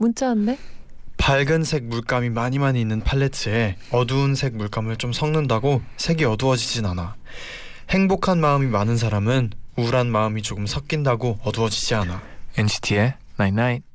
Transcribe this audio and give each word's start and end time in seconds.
문자 0.00 0.28
왔네. 0.28 0.58
밝은색 1.18 1.84
물감이 1.84 2.30
많이 2.30 2.58
많이 2.58 2.80
있는 2.80 3.00
팔레트에 3.00 3.76
어두운 3.90 4.34
색 4.34 4.56
물감을 4.56 4.96
좀 4.96 5.12
섞는다고 5.12 5.82
색이 5.98 6.24
어두워지진 6.24 6.86
않아. 6.86 7.16
행복한 7.90 8.40
마음이 8.40 8.66
많은 8.66 8.96
사람은 8.96 9.50
우울한 9.76 10.10
마음이 10.10 10.40
조금 10.40 10.66
섞인다고 10.66 11.40
어두워지지 11.44 11.94
않아. 11.96 12.22
NCT의 12.56 13.14
Night 13.38 13.60
Night. 13.60 13.89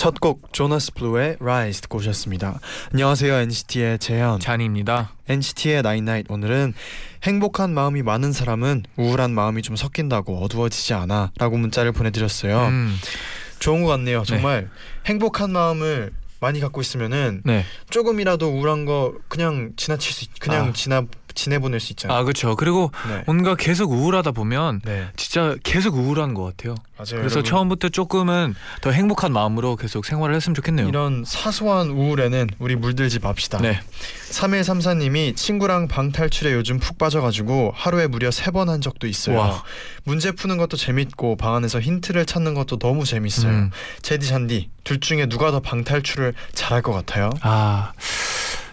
첫곡 0.00 0.54
조나스 0.54 0.94
블루의 0.94 1.36
Rise 1.40 1.82
듣고 1.82 1.98
오셨습니다. 1.98 2.58
안녕하세요 2.90 3.34
NCT의 3.34 3.98
재현. 3.98 4.40
잔입니다. 4.40 5.12
NCT의 5.28 5.82
나인나잇 5.82 6.24
오늘은 6.30 6.72
행복한 7.22 7.74
마음이 7.74 8.02
많은 8.02 8.32
사람은 8.32 8.84
우울한 8.96 9.34
마음이 9.34 9.60
좀 9.60 9.76
섞인다고 9.76 10.42
어두워지지 10.42 10.94
않아 10.94 11.32
라고 11.36 11.58
문자를 11.58 11.92
보내드렸어요. 11.92 12.68
음, 12.68 12.96
좋은 13.58 13.82
것 13.82 13.90
같네요. 13.90 14.22
정말 14.24 14.70
행복한 15.04 15.52
마음을 15.52 16.14
많이 16.40 16.60
갖고 16.60 16.80
있으면은 16.80 17.42
네. 17.44 17.66
조금이라도 17.90 18.48
우울한 18.48 18.86
거 18.86 19.12
그냥 19.28 19.72
지나칠 19.76 20.14
수 20.14 20.24
있, 20.24 20.30
그냥 20.40 20.68
아. 20.68 20.72
지나 20.72 21.04
지내보낼 21.34 21.80
수 21.80 21.92
있잖아요. 21.92 22.18
아 22.18 22.22
그렇죠. 22.22 22.56
그리고 22.56 22.90
네. 23.08 23.22
뭔가 23.26 23.54
계속 23.54 23.90
우울하다 23.92 24.32
보면 24.32 24.80
네. 24.84 25.08
진짜 25.16 25.56
계속 25.62 25.94
우울한 25.96 26.34
것 26.34 26.44
같아요. 26.44 26.74
맞아요. 26.96 27.22
그래서. 27.22 27.42
처음부터 27.42 27.88
조금은 27.88 28.54
더 28.82 28.90
행복한 28.90 29.32
마음으로 29.32 29.76
계속 29.76 30.04
생활을 30.04 30.34
했으면 30.34 30.54
좋겠네요. 30.54 30.86
이런 30.88 31.24
사소한 31.26 31.88
우울에는 31.90 32.48
우리 32.58 32.76
물들지 32.76 33.18
맙시다. 33.18 33.58
네. 33.58 33.80
3134님이 34.30 35.34
친구랑 35.36 35.88
방탈출에 35.88 36.52
요즘 36.52 36.78
푹 36.78 36.98
빠져가지고 36.98 37.72
하루에 37.74 38.06
무려 38.06 38.30
세 38.30 38.50
번 38.50 38.68
한 38.68 38.80
적도 38.80 39.06
있어요. 39.06 39.38
와. 39.38 39.62
문제 40.04 40.32
푸는 40.32 40.56
것도 40.58 40.76
재밌고 40.76 41.36
방 41.36 41.54
안에서 41.54 41.80
힌트를 41.80 42.26
찾는 42.26 42.54
것도 42.54 42.78
너무 42.78 43.04
재밌어요. 43.04 43.50
음. 43.52 43.70
제디 44.02 44.26
잔디 44.28 44.68
둘 44.84 45.00
중에 45.00 45.26
누가 45.26 45.50
더 45.50 45.60
방탈출을 45.60 46.34
잘할 46.52 46.82
것 46.82 46.92
같아요? 46.92 47.30
아, 47.42 47.92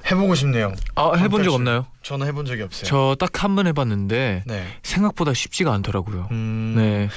해보고 0.09 0.35
싶네요. 0.35 0.73
아 0.95 1.11
해본 1.15 1.43
적. 1.43 1.53
없나요? 1.53 1.85
저는 2.03 2.27
해본 2.27 2.45
적이 2.45 2.61
없어요. 2.63 2.85
저 2.85 3.15
딱 3.19 3.43
한 3.43 3.55
번 3.55 3.67
해봤는데 3.67 4.43
네. 4.45 4.67
생각보다 4.83 5.33
쉽지가 5.33 5.73
않더라고요. 5.73 6.27
음, 6.31 6.73
네, 6.77 7.09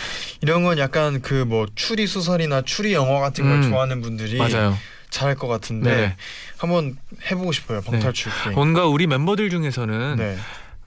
이런 0.43 0.63
건 0.65 0.79
약간 0.79 1.21
그 1.23 1.45
뭐 1.47 1.67
추리 1.75 2.07
소설이나 2.07 2.63
추리 2.63 2.93
영화 2.93 3.21
같은 3.21 3.45
걸 3.45 3.63
음. 3.63 3.71
좋아하는 3.71 4.01
분들이 4.03 4.37
맞아요. 4.39 4.77
잘할 5.11 5.35
것 5.35 5.49
같은데 5.49 5.95
네. 5.97 6.17
한번 6.59 6.97
해보고 7.31 7.53
싶어요. 7.53 7.81
방탈출 7.81 8.31
게임. 8.45 8.55
뭔가 8.55 8.87
우리 8.87 9.07
멤버들 9.07 9.51
중에서는 9.51 10.17
네. 10.17 10.37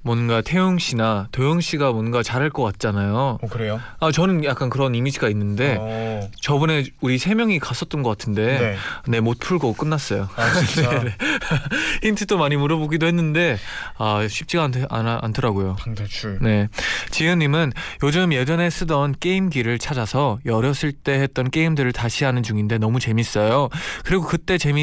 뭔가 0.03 0.41
태용 0.41 0.77
씨나 0.77 1.29
도영 1.31 1.61
씨가 1.61 1.93
뭔가 1.93 2.21
잘할 2.21 2.49
것 2.49 2.61
같잖아요. 2.63 3.39
어 3.41 3.47
그래요? 3.49 3.79
아 3.99 4.11
저는 4.11 4.43
약간 4.43 4.69
그런 4.69 4.93
이미지가 4.93 5.29
있는데 5.29 5.77
어, 5.79 6.29
저번에 6.41 6.83
우리 6.99 7.17
세 7.17 7.33
명이 7.33 7.59
갔었던 7.59 8.03
것 8.03 8.09
같은데 8.09 8.59
네. 8.59 8.75
네못 9.07 9.39
풀고 9.39 9.73
끝났어요. 9.73 10.27
아 10.35 10.53
진짜 10.65 10.89
네, 11.03 11.15
힌트도 12.03 12.37
많이 12.37 12.57
물어보기도 12.57 13.07
했는데 13.07 13.57
아 13.97 14.27
쉽지가 14.27 14.63
않, 14.63 14.73
않, 14.89 15.07
않더라고요. 15.07 15.77
방탈출. 15.79 16.39
네, 16.41 16.67
지은님은 17.11 17.71
요즘 18.03 18.33
예전에 18.33 18.69
쓰던 18.69 19.15
게임기를 19.19 19.79
찾아서 19.79 20.39
어렸을 20.49 20.91
때 20.91 21.13
했던 21.13 21.49
게임들을 21.49 21.93
다시 21.93 22.25
하는 22.25 22.43
중인데 22.43 22.77
너무 22.77 22.99
재밌어요. 22.99 23.69
그리고 24.03 24.25
그때 24.25 24.57
재 24.57 24.73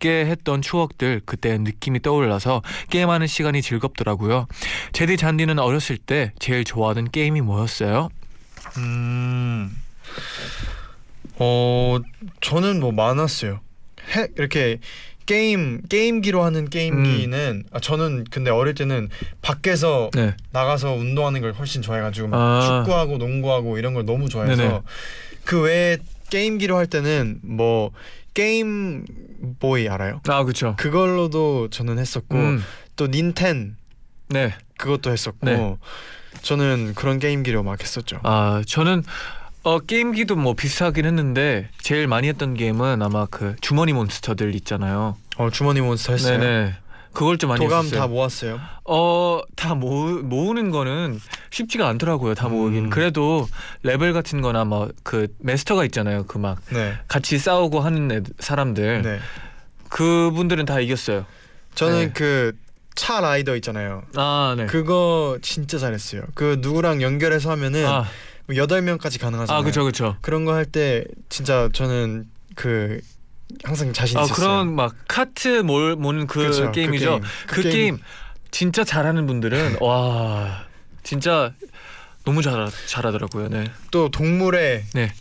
밌게 0.00 0.26
했던 0.26 0.62
추억들, 0.62 1.20
그때 1.24 1.56
느낌이 1.58 2.00
떠올라서 2.00 2.62
게임하는 2.88 3.26
시간이 3.26 3.62
즐겁더라고요. 3.62 4.48
제디 4.92 5.16
잔디는 5.16 5.58
어렸을 5.58 5.98
때 5.98 6.32
제일 6.38 6.64
좋아하는 6.64 7.10
게임이 7.10 7.42
뭐였어요? 7.42 8.08
음. 8.78 9.70
어 11.36 11.98
저는 12.40 12.80
뭐 12.80 12.90
많았어요. 12.92 13.60
해, 14.16 14.28
이렇게 14.36 14.78
게임 15.26 15.82
게임기로 15.88 16.42
하는 16.42 16.68
게임기는 16.68 17.64
아, 17.70 17.80
저는 17.80 18.24
근데 18.30 18.50
어릴 18.50 18.74
때는 18.74 19.08
밖에서 19.40 20.10
네, 20.14 20.34
나가서 20.50 20.92
운동하는 20.92 21.40
걸 21.40 21.52
훨씬 21.52 21.82
좋아해가지고 21.82 22.28
막 22.28 22.38
아. 22.38 22.82
축구하고 22.82 23.18
농구하고 23.18 23.78
이런 23.78 23.94
걸 23.94 24.04
너무 24.04 24.28
좋아해서 24.28 24.62
네네. 24.62 24.80
그 25.44 25.62
외에 25.62 25.98
게임기로 26.30 26.76
할 26.76 26.86
때는 26.86 27.40
뭐 27.42 27.90
게임 28.34 29.04
보이 29.58 29.88
알아요? 29.88 30.20
아 30.28 30.44
그렇죠. 30.44 30.76
그걸로도 30.78 31.68
저는 31.70 31.98
했었고 31.98 32.36
음, 32.36 32.62
또 32.96 33.06
닌텐 33.06 33.76
네, 34.28 34.54
그것도 34.78 35.10
했었고 35.10 35.46
네. 35.46 35.76
저는 36.42 36.94
그런 36.94 37.18
게임기로 37.18 37.62
막 37.62 37.80
했었죠. 37.80 38.20
아 38.22 38.62
저는 38.66 39.02
어 39.62 39.78
게임기도 39.78 40.36
뭐 40.36 40.54
비슷하긴 40.54 41.04
했는데 41.04 41.68
제일 41.82 42.06
많이 42.06 42.28
했던 42.28 42.54
게임은 42.54 43.02
아마 43.02 43.26
그 43.26 43.56
주머니 43.60 43.92
몬스터들 43.92 44.54
있잖아요. 44.56 45.16
어 45.36 45.50
주머니 45.50 45.80
몬스터 45.80 46.12
했어요. 46.12 46.38
네네. 46.38 46.74
그걸 47.12 47.38
좀 47.38 47.48
많이 47.48 47.58
도감 47.64 47.80
했었어요. 47.86 48.00
다 48.00 48.06
모았어요. 48.06 48.60
어, 48.84 49.40
다 49.56 49.74
모으, 49.74 50.20
모으는 50.22 50.70
거는 50.70 51.20
쉽지가 51.50 51.88
않더라고요. 51.88 52.34
다 52.34 52.48
모으긴. 52.48 52.84
음. 52.86 52.90
그래도 52.90 53.48
레벨 53.82 54.12
같은 54.12 54.40
거나 54.40 54.64
뭐 54.64 54.88
그 55.02 55.26
마스터가 55.40 55.84
있잖아요. 55.86 56.24
그막 56.26 56.60
네. 56.70 56.94
같이 57.08 57.38
싸우고 57.38 57.80
하는 57.80 58.10
애, 58.12 58.20
사람들. 58.38 59.02
네. 59.02 59.18
그분들은 59.88 60.64
다 60.66 60.80
이겼어요. 60.80 61.26
저는 61.74 62.12
네. 62.12 62.52
카트라이더 62.94 63.56
있잖아요. 63.56 64.02
아, 64.16 64.54
네. 64.56 64.66
그거 64.66 65.38
진짜 65.42 65.78
잘했어요. 65.78 66.22
그 66.34 66.58
누구랑 66.60 67.02
연결해서 67.02 67.50
하면은 67.50 67.86
아, 67.86 68.04
뭐 68.46 68.56
여덟 68.56 68.82
명까지 68.82 69.18
가능하잖아요. 69.18 69.60
아, 69.60 69.64
그쵸, 69.64 69.84
그쵸. 69.84 70.16
그런 70.20 70.44
거 70.44 70.52
할 70.52 70.64
때 70.64 71.04
진짜 71.28 71.68
저는 71.72 72.26
그 72.54 73.00
항상 73.64 73.92
자신 73.92 74.18
아, 74.18 74.22
있었어요. 74.22 74.34
그런 74.46 74.74
막 74.74 74.94
카트 75.08 75.60
몰 75.60 75.96
모는 75.96 76.26
그 76.26 76.46
그쵸, 76.46 76.66
그 76.66 76.72
게임이죠. 76.72 77.10
게임. 77.10 77.22
그, 77.46 77.62
그 77.62 77.70
게임. 77.70 77.98
진짜 78.50 78.84
잘하는 78.84 79.26
분들은 79.26 79.76
와, 79.82 80.64
진짜 81.02 81.52
너무 82.24 82.42
잘 82.42 82.68
잘하더라고요. 82.86 83.48
네. 83.48 83.70
또 83.90 84.10
동물의 84.10 84.84
네. 84.94 85.12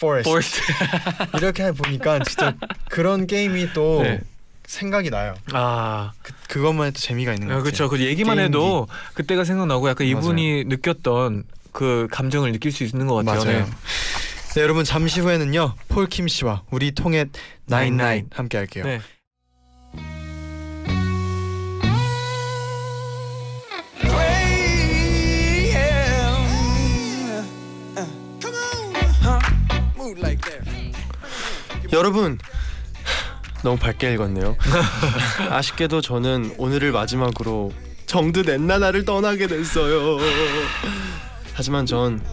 forest 0.00 0.28
forest. 0.30 0.60
이렇게 1.38 1.64
해 1.64 1.72
보니까 1.72 2.18
진짜 2.20 2.54
그런 2.88 3.26
게임이 3.26 3.72
또 3.72 4.02
네. 4.02 4.20
생각이 4.66 5.10
나요. 5.10 5.34
아, 5.52 6.12
그, 6.22 6.32
그것만 6.48 6.88
해도 6.88 6.98
재미가 6.98 7.32
있는 7.34 7.48
것 7.48 7.54
아. 7.54 7.62
그렇죠. 7.62 7.88
그 7.88 8.00
얘기만 8.00 8.36
게임기. 8.36 8.48
해도 8.48 8.88
그때가 9.14 9.44
생각나고 9.44 9.88
약간 9.88 10.06
이분이 10.06 10.64
느꼈던 10.64 11.44
그 11.72 12.08
감정을 12.10 12.52
느낄 12.52 12.72
수 12.72 12.84
있는 12.84 13.06
것 13.06 13.16
같아요. 13.16 13.44
맞아요. 13.44 13.58
네. 13.66 13.70
네, 14.56 14.62
여러분 14.62 14.84
잠시 14.84 15.20
후에는요 15.20 15.74
폴킴 15.88 16.28
씨와 16.28 16.62
우리 16.70 16.92
통해 16.92 17.26
나인나인 17.66 18.30
함께 18.32 18.56
할게요. 18.56 18.84
네. 18.84 19.02
여러분 31.92 32.38
너무 33.62 33.76
밝게 33.76 34.14
읽었네요. 34.14 34.56
아쉽게도 35.50 36.00
저는 36.00 36.54
오늘을 36.56 36.92
마지막으로 36.92 37.74
정드 38.06 38.38
넷나나를 38.38 39.04
떠나게 39.04 39.48
됐어요. 39.48 40.16
하지만 41.52 41.84
전 41.84 42.24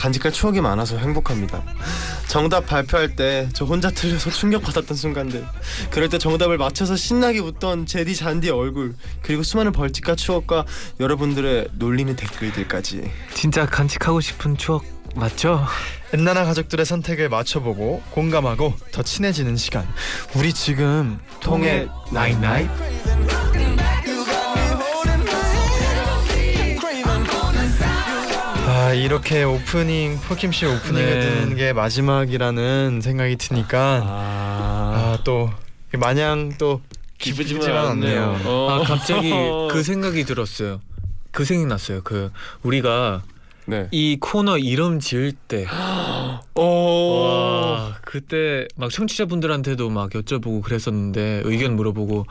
간직할 0.00 0.32
추억이 0.32 0.62
많아서 0.62 0.96
행복합니다. 0.96 1.62
정답 2.26 2.66
발표할 2.66 3.16
때 3.16 3.48
저 3.52 3.66
혼자 3.66 3.90
틀려서 3.90 4.30
충격받았던 4.30 4.96
순간들. 4.96 5.44
그럴 5.90 6.08
때 6.08 6.16
정답을 6.16 6.56
맞춰서 6.56 6.96
신나게 6.96 7.40
웃던 7.40 7.84
제디 7.84 8.16
잔디의 8.16 8.52
얼굴 8.52 8.94
그리고 9.20 9.42
수많은 9.42 9.72
벌칙과 9.72 10.14
추억과 10.16 10.64
여러분들의 11.00 11.68
놀리는 11.74 12.16
댓글들까지. 12.16 13.10
진짜 13.34 13.66
간직하고 13.66 14.22
싶은 14.22 14.56
추억 14.56 14.84
맞죠? 15.16 15.66
엔나나 16.14 16.44
가족들의 16.44 16.86
선택을 16.86 17.28
맞춰보고 17.28 18.02
공감하고 18.10 18.74
더 18.92 19.02
친해지는 19.02 19.56
시간. 19.58 19.86
우리 20.34 20.52
지금 20.54 21.18
통했나잇나잇. 21.40 22.68
아 28.90 28.92
이렇게 28.92 29.44
오프닝 29.44 30.18
폴킴 30.26 30.50
씨 30.50 30.66
오프닝을 30.66 31.20
네. 31.20 31.20
듣는 31.20 31.54
게 31.54 31.72
마지막이라는 31.72 33.00
생각이 33.00 33.36
드니까 33.36 34.02
아, 34.04 35.14
아 35.14 35.18
또 35.22 35.48
마냥 35.96 36.52
또 36.58 36.80
기쁘지만 37.18 37.86
않네요. 37.86 38.36
아 38.68 38.82
갑자기 38.84 39.30
그 39.70 39.84
생각이 39.84 40.24
들었어요. 40.24 40.80
그 41.30 41.44
생각 41.44 41.68
났어요. 41.68 42.00
그 42.02 42.32
우리가 42.64 43.22
네. 43.66 43.86
이 43.92 44.16
코너 44.20 44.58
이름 44.58 44.98
지을 44.98 45.34
때, 45.46 45.66
오. 46.56 46.62
와 47.22 47.96
그때 48.04 48.66
막 48.74 48.90
청취자분들한테도 48.90 49.88
막 49.90 50.10
여쭤보고 50.10 50.62
그랬었는데 50.62 51.42
의견 51.44 51.76
물어보고 51.76 52.26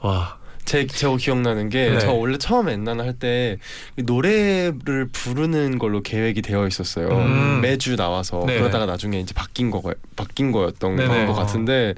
와 0.00 0.38
제 0.70 0.86
제가 0.86 1.16
기억나는 1.16 1.68
게 1.68 1.90
네. 1.90 1.98
저 1.98 2.12
원래 2.12 2.38
처음에 2.38 2.74
엔나나 2.74 3.02
할 3.02 3.14
때 3.18 3.58
노래를 3.96 5.08
부르는 5.12 5.80
걸로 5.80 6.00
계획이 6.00 6.42
되어 6.42 6.68
있었어요. 6.68 7.08
음. 7.08 7.60
매주 7.60 7.96
나와서 7.96 8.44
네. 8.46 8.56
그러다가 8.56 8.86
나중에 8.86 9.18
이제 9.18 9.34
바뀐 9.34 9.72
거 9.72 9.82
바뀐 10.14 10.52
거였던. 10.52 11.26
것 11.26 11.34
같은데 11.34 11.94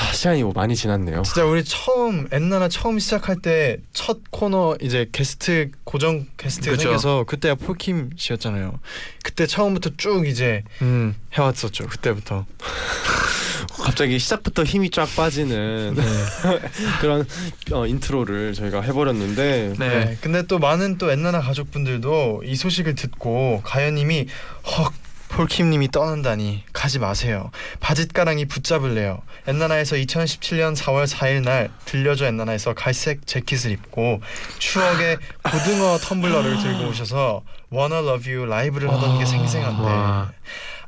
아, 0.00 0.12
시간이 0.12 0.42
뭐 0.44 0.52
많이 0.54 0.76
지났네요. 0.76 1.22
진짜 1.22 1.44
우리 1.44 1.64
처음 1.64 2.28
엔나나 2.30 2.68
처음 2.68 2.98
시작할 2.98 3.36
때 3.42 3.78
첫 3.92 4.18
코너 4.30 4.76
이제 4.80 5.06
게스트 5.12 5.70
고정 5.84 6.26
게스트 6.36 6.70
그쵸. 6.70 6.82
생겨서 6.82 7.24
그때가 7.24 7.56
폴킴 7.56 8.10
씨였잖아요. 8.16 8.78
그때 9.24 9.46
처음부터 9.46 9.90
쭉 9.96 10.26
이제 10.26 10.62
음. 10.82 11.14
해왔었죠. 11.34 11.86
그때부터. 11.88 12.46
갑자기 13.82 14.18
시작부터 14.18 14.64
힘이 14.64 14.90
쫙 14.90 15.06
빠지는 15.16 15.94
네. 15.94 16.02
그런 17.00 17.26
어, 17.72 17.86
인트로를 17.86 18.54
저희가 18.54 18.80
해버렸는데 18.82 19.74
네. 19.78 19.88
네. 19.88 20.18
근데 20.20 20.42
또 20.46 20.58
많은 20.58 20.96
또 20.98 21.10
엔나나 21.10 21.40
가족분들도 21.40 22.42
이 22.46 22.54
소식을 22.56 22.94
듣고 22.94 23.60
가연님이 23.64 24.26
헉 24.64 24.92
폴킴님이 25.38 25.92
떠난다니 25.92 26.64
가지 26.72 26.98
마세요. 26.98 27.52
바짓가랑이 27.78 28.46
붙잡을래요. 28.46 29.22
엔나나에서 29.46 29.94
2017년 29.94 30.74
4월 30.76 31.06
4일 31.06 31.44
날 31.44 31.70
들려줘 31.84 32.26
엔나나에서 32.26 32.74
갈색 32.74 33.24
재킷을 33.24 33.70
입고 33.70 34.20
추억의 34.58 35.18
고등어 35.44 35.98
텀블러를 35.98 36.60
들고 36.60 36.88
오셔서 36.88 37.42
Wanna 37.72 38.02
Love 38.04 38.34
You 38.34 38.50
라이브를 38.50 38.90
하던 38.90 39.20
게 39.20 39.26
생생한데 39.26 39.82
와. 39.84 40.32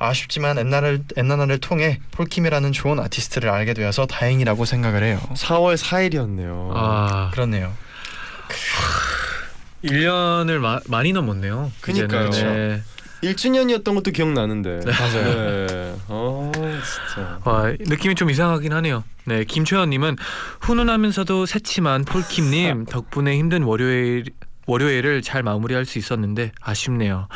아쉽지만 0.01 0.59
엔나를 0.59 1.05
엔나나를 1.17 1.59
통해 1.59 2.01
폴킴이라는 2.11 2.73
좋은 2.73 2.99
아티스트를 2.99 3.51
알게 3.51 3.75
되어서 3.75 4.07
다행이라고 4.07 4.65
생각을 4.65 5.05
해요. 5.05 5.21
4월 5.35 5.77
4일이었네요. 5.77 6.73
아 6.75 7.31
그렇네요. 7.33 7.73
1년을 9.85 10.59
마, 10.59 10.81
많이 10.87 11.13
넘었네요. 11.13 11.71
그니까요. 11.81 12.31
네. 12.31 12.83
1주년이었던 13.23 13.95
것도 13.95 14.11
기억나는데. 14.11 14.81
맞아요. 14.87 15.67
네. 15.67 15.95
어 16.09 16.51
진짜. 16.55 17.39
와 17.45 17.73
느낌이 17.79 18.15
좀 18.15 18.31
이상하긴 18.31 18.73
하네요. 18.73 19.05
네 19.25 19.45
김초연님은 19.45 20.17
훈훈하면서도 20.61 21.47
새침한 21.47 22.05
폴킴님 22.05 22.87
덕분에 22.91 23.37
힘든 23.37 23.63
월요일 23.63 24.25
월요일을 24.67 25.21
잘 25.23 25.43
마무리할 25.43 25.85
수 25.85 25.99
있었는데 25.99 26.53
아쉽네요. 26.61 27.27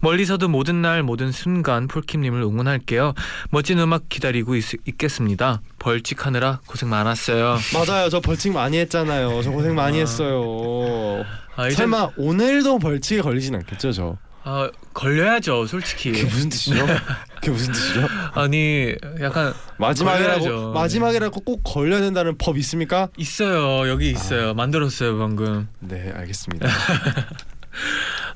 멀리서도 0.00 0.48
모든 0.48 0.80
날 0.80 1.02
모든 1.02 1.32
순간 1.32 1.88
폴킴님을 1.88 2.40
응원할게요. 2.42 3.14
멋진 3.50 3.80
음악 3.80 4.08
기다리고 4.08 4.54
있, 4.54 4.64
있겠습니다. 4.86 5.60
벌칙하느라 5.80 6.60
고생 6.66 6.88
많았어요. 6.90 7.58
맞아요. 7.74 8.08
저 8.10 8.20
벌칙 8.20 8.52
많이 8.52 8.78
했잖아요. 8.78 9.42
저 9.42 9.50
고생 9.50 9.74
많이 9.74 9.96
아. 9.96 10.00
했어요. 10.00 11.24
아, 11.56 11.68
설마 11.70 12.10
오늘도 12.16 12.78
벌칙에 12.78 13.22
걸리진 13.22 13.56
않겠죠, 13.56 13.90
저? 13.92 14.16
아, 14.46 14.70
걸려야죠, 14.92 15.66
솔직히. 15.66 16.12
그게 16.12 16.24
무슨 16.24 16.50
뜻이죠? 16.50 16.86
그게 17.36 17.50
무슨 17.50 17.72
뜻이죠? 17.72 18.06
아니 18.34 18.94
약간 19.20 19.54
마지막이라고 19.78 20.40
걸려야죠. 20.40 20.72
마지막이라고 20.72 21.40
꼭 21.40 21.62
걸려야 21.64 22.00
된다는 22.00 22.36
법 22.36 22.58
있습니까? 22.58 23.08
있어요. 23.16 23.88
여기 23.88 24.10
있어요. 24.10 24.52
만들었어요 24.54 25.18
방금. 25.18 25.68
네, 25.80 26.12
알겠습니다. 26.14 26.68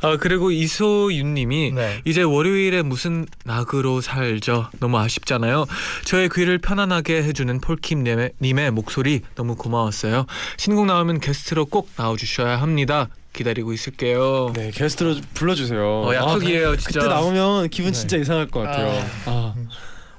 아 0.01 0.17
그리고 0.17 0.51
이소윤님이 0.51 1.73
네. 1.73 2.01
이제 2.05 2.23
월요일에 2.23 2.83
무슨 2.83 3.27
낙으로 3.45 4.01
살죠. 4.01 4.69
너무 4.81 4.99
아쉽잖아요. 4.99 5.67
저의 6.05 6.29
귀를 6.33 6.59
편안하게 6.59 7.23
해주는 7.25 7.61
폴킴님의 7.61 8.33
님의 8.41 8.71
목소리 8.71 9.23
너무 9.35 9.57
고마웠어요. 9.57 10.27
신곡 10.57 10.87
나오면 10.87 11.21
게스트로 11.21 11.67
꼭 11.67 11.91
나와주셔야 11.97 12.61
합니다. 12.61 13.09
기다리고 13.39 13.73
있을게요. 13.73 14.53
네, 14.55 14.71
게스트로 14.73 15.15
불러주세요. 15.35 15.81
어, 15.81 16.13
약속이에요, 16.15 16.71
아, 16.71 16.77
진짜. 16.77 17.01
그때 17.01 17.09
나오면 17.15 17.69
기분 17.71 17.93
네. 17.93 17.99
진짜 17.99 18.17
이상할 18.17 18.49
것 18.49 18.61
같아요. 18.61 18.89
아. 19.27 19.31
아. 19.31 19.55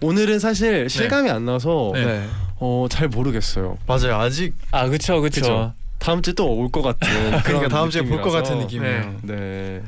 오늘은 0.02 0.40
사실 0.40 0.90
실감이 0.90 1.30
안 1.30 1.46
나서 1.46 1.92
네. 1.94 2.06
네. 2.06 2.26
어, 2.62 2.88
잘 2.90 3.10
모르겠어요. 3.10 3.78
맞아요. 3.86 4.16
아직 4.16 4.54
아 4.72 4.88
그쵸 4.88 5.20
그쵸. 5.20 5.42
그쵸. 5.42 5.74
다음 6.00 6.22
주에 6.22 6.34
또 6.34 6.46
올 6.56 6.72
것 6.72 6.82
같은 6.82 7.08
그러니까 7.44 7.68
다음 7.68 7.90
주에 7.90 8.02
볼 8.04 8.22
것. 8.22 8.32
같은 8.32 8.60
느낌이에요. 8.60 9.16
네. 9.24 9.82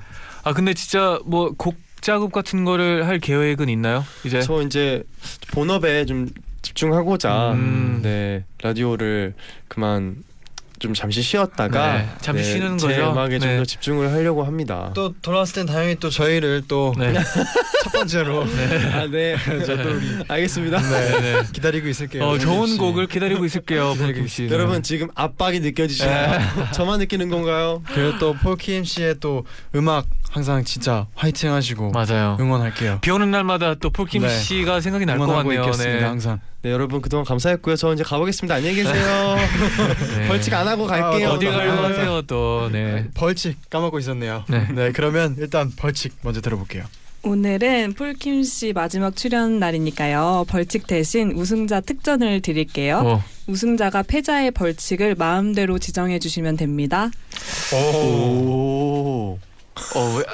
아 0.44 0.52
근데 0.54 0.74
진짜 0.74 1.18
뭐 1.26 1.52
곡 1.58 1.76
작업 2.02 2.32
같은 2.34 2.66
거를 2.66 3.08
할 3.08 3.20
계획은 3.20 3.70
있나요? 3.70 4.04
이제 4.26 4.42
저 4.42 4.62
이제 4.64 5.04
본업에 5.54 6.06
좀 6.06 6.28
집중하고자 6.64 7.52
음. 7.54 8.00
네 8.04 8.44
라디오를 8.62 9.34
그만 9.70 10.16
좀 10.82 10.96
잠시 10.96 11.22
쉬었다가 11.22 11.94
네, 11.94 12.10
잠시 12.22 12.44
쉬는 12.44 12.80
제 12.80 12.88
거죠. 12.88 13.12
음악에 13.12 13.38
좀 13.38 13.48
네. 13.50 13.58
더 13.58 13.64
집중을 13.66 14.12
하려고 14.12 14.44
합니다. 14.44 14.90
또 14.96 15.14
돌아왔을 15.22 15.54
땐 15.54 15.66
다행히 15.68 15.96
또 16.00 16.10
저희를 16.10 16.64
또 16.68 16.92
첫 16.98 17.04
네. 17.14 17.20
번째로 17.94 18.42
아, 18.94 19.06
네. 19.06 19.36
알겠습니다. 20.28 20.80
네, 20.82 21.22
네. 21.22 21.44
기다리고 21.54 21.88
있을게요. 21.88 22.24
어, 22.24 22.38
좋은. 22.40 22.78
곡을 22.80 23.06
기다리고 23.08 23.46
있을게요, 23.46 23.94
기다리고 23.94 24.22
폴킴 24.22 24.28
씨. 24.28 24.48
여러분 24.50 24.82
지금 24.82 25.08
압박이 25.14 25.60
느껴지시나요? 25.60 26.40
저만 26.74 27.00
느끼는 27.00 27.30
건가요? 27.30 27.84
그리고 27.94 28.18
또 28.18 28.34
폴킴 28.34 28.84
씨의 28.84 29.16
또 29.20 29.46
음악 29.76 30.08
항상 30.32 30.64
진짜 30.64 31.08
화이팅 31.14 31.52
하시고 31.54 31.92
맞아요. 31.92 32.38
응원할게요. 32.40 33.00
비 33.02 33.12
오는 33.12 33.30
날마다 33.32 33.76
또 33.76 33.90
폴킴 33.90 34.22
네. 34.22 34.30
씨가 34.30 34.80
생각이 34.80 35.06
날 35.06 35.18
것 35.20 35.28
같네요. 35.28 35.60
있겠습니다. 35.62 36.00
네. 36.00 36.04
항상. 36.04 36.40
네 36.62 36.72
여러분 36.72 37.02
그동안 37.02 37.26
감사했고요. 37.26 37.76
저 37.76 37.94
이제 37.94 38.04
가보겠습니다. 38.04 38.56
안녕히 38.56 38.76
계세요. 38.76 39.36
네. 40.18 40.28
벌칙 40.30 40.54
안 40.54 40.68
하고 40.68 40.88
갈게요. 40.88 41.30
아, 41.30 41.32
어디 41.34 41.46
네. 41.48 41.52
가려고 41.52 41.84
하세요 41.84 42.22
또. 42.24 42.70
네. 42.72 43.08
벌칙 43.14 43.70
까먹고 43.70 44.00
있었네요. 44.00 44.46
네. 44.48 44.68
네, 44.74 44.92
그러면 44.94 45.36
일단 45.38 45.70
벌칙 45.76 46.14
먼저 46.22 46.40
들어볼게요. 46.40 46.84
오늘은 47.24 47.94
폴킴 47.94 48.44
씨 48.44 48.72
마지막 48.74 49.16
출연 49.16 49.60
날이니까요. 49.60 50.46
벌칙 50.48 50.88
대신 50.88 51.34
우승자 51.34 51.82
특전을 51.82 52.42
드릴게요. 52.42 53.02
어. 53.06 53.24
우승자가 53.48 54.04
패자의 54.04 54.52
벌칙을 54.52 55.16
마음대로 55.16 55.78
지정해 55.78 56.18
주시면 56.20 56.58
됩니다. 56.58 57.12
오. 57.74 59.38
어, 59.96 60.16
왜- 60.18 60.26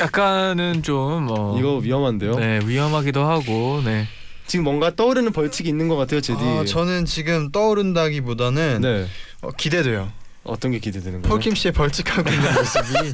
약간은 0.00 0.82
좀 0.82 1.28
어, 1.30 1.56
이거 1.58 1.76
위험한데요? 1.76 2.34
네, 2.36 2.60
위험하기도 2.64 3.24
하고. 3.24 3.80
네. 3.84 4.06
지금 4.46 4.64
뭔가 4.64 4.94
떠오르는 4.94 5.32
벌칙이 5.32 5.68
있는 5.68 5.88
것 5.88 5.96
같아요, 5.96 6.20
제디. 6.20 6.38
아, 6.42 6.64
저는 6.66 7.06
지금 7.06 7.50
떠오른다기보다는 7.50 8.80
네. 8.82 9.06
어, 9.40 9.50
기대돼요. 9.52 10.12
어떤 10.46 10.72
게 10.72 10.78
기대되는 10.78 11.22
거죠? 11.22 11.32
폴킴 11.32 11.54
씨의 11.54 11.72
벌칙하고 11.72 12.28
있는 12.28 12.52
모습이 12.52 13.12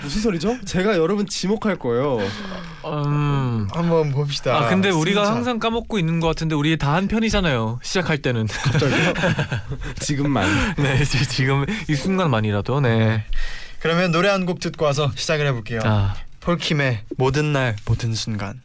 무슨 0.00 0.22
소리죠? 0.22 0.58
제가 0.64 0.96
여러분 0.96 1.26
지목할 1.26 1.76
거예요. 1.76 2.18
음. 2.84 3.66
한번 3.72 4.12
봅시다. 4.12 4.56
아 4.56 4.68
근데 4.68 4.88
우리가. 4.88 5.26
항상 5.28 5.58
까먹고 5.58 5.98
있는 5.98 6.20
것 6.20 6.28
같은데 6.28 6.54
우리 6.54 6.78
다 6.78 6.92
한 6.94 7.08
편이잖아요. 7.08 7.80
시작할 7.82 8.18
때는. 8.18 8.46
지금만. 9.98 10.74
네, 10.78 11.02
지- 11.04 11.28
지금 11.28 11.64
이 11.88 11.94
순간만이라도. 11.96 12.80
네. 12.80 13.24
그러면 13.80 14.10
노래 14.12 14.28
한 14.28 14.44
곡 14.46 14.60
듣고 14.60 14.84
와서 14.84 15.10
시작을 15.14 15.46
해볼게요. 15.48 15.80
아. 15.84 16.14
폴킴의 16.40 17.00
모든 17.16 17.52
날 17.52 17.76
모든 17.86 18.14
순간. 18.14 18.62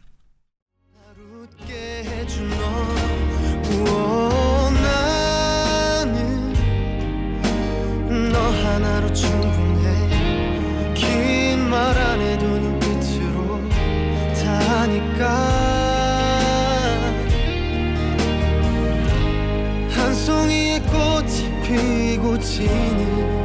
한 19.90 20.14
송이의 20.14 20.80
꽃이 20.82 21.62
피고 21.62 22.38
지는 22.38 23.43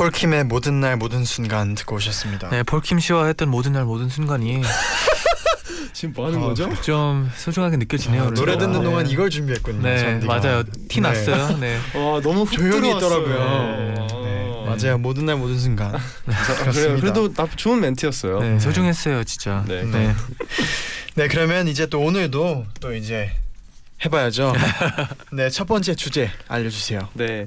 폴킴의 0.00 0.44
모든 0.44 0.80
날 0.80 0.96
모든 0.96 1.26
순간 1.26 1.74
듣고 1.74 1.96
오셨습니다. 1.96 2.48
네, 2.48 2.62
폴킴 2.62 3.00
씨와 3.00 3.26
했던 3.26 3.50
모든 3.50 3.72
날 3.72 3.84
모든 3.84 4.08
순간이 4.08 4.62
지금 5.92 6.14
뭐 6.16 6.26
하는 6.26 6.38
아, 6.38 6.46
거죠? 6.46 6.72
좀 6.80 7.30
소중하게 7.36 7.76
느껴지네요. 7.76 8.22
아, 8.22 8.30
노래. 8.30 8.56
듣는 8.56 8.78
네. 8.78 8.82
동안 8.82 9.06
이걸 9.06 9.28
준비했거든요. 9.28 9.82
네, 9.82 9.98
잔디가. 9.98 10.38
맞아요. 10.38 10.62
티 10.88 11.02
네. 11.02 11.08
났어요. 11.08 11.58
네. 11.58 11.76
와 11.94 12.18
너무 12.22 12.44
훅 12.44 12.52
조용히. 12.52 12.88
있더라고요. 12.88 13.94
네, 14.24 14.64
맞아요. 14.64 14.96
모든 14.96 15.26
날 15.26 15.36
모든 15.36 15.58
순간. 15.58 15.94
아, 15.94 16.00
그래요. 16.72 16.96
그래도 16.98 17.30
나 17.34 17.46
좋은 17.54 17.78
멘트였어요. 17.80 18.40
네, 18.40 18.58
소중했어요, 18.58 19.22
진짜. 19.24 19.64
네. 19.68 19.82
네. 19.82 20.14
네, 21.14 21.28
그러면 21.28 21.68
이제 21.68 21.84
또 21.84 22.00
오늘도 22.00 22.64
또 22.80 22.94
이제 22.94 23.32
해봐야죠. 24.04 24.54
네, 25.32 25.50
첫 25.50 25.66
번째 25.66 25.94
주제 25.94 26.30
알려주세요. 26.48 27.08
네. 27.14 27.46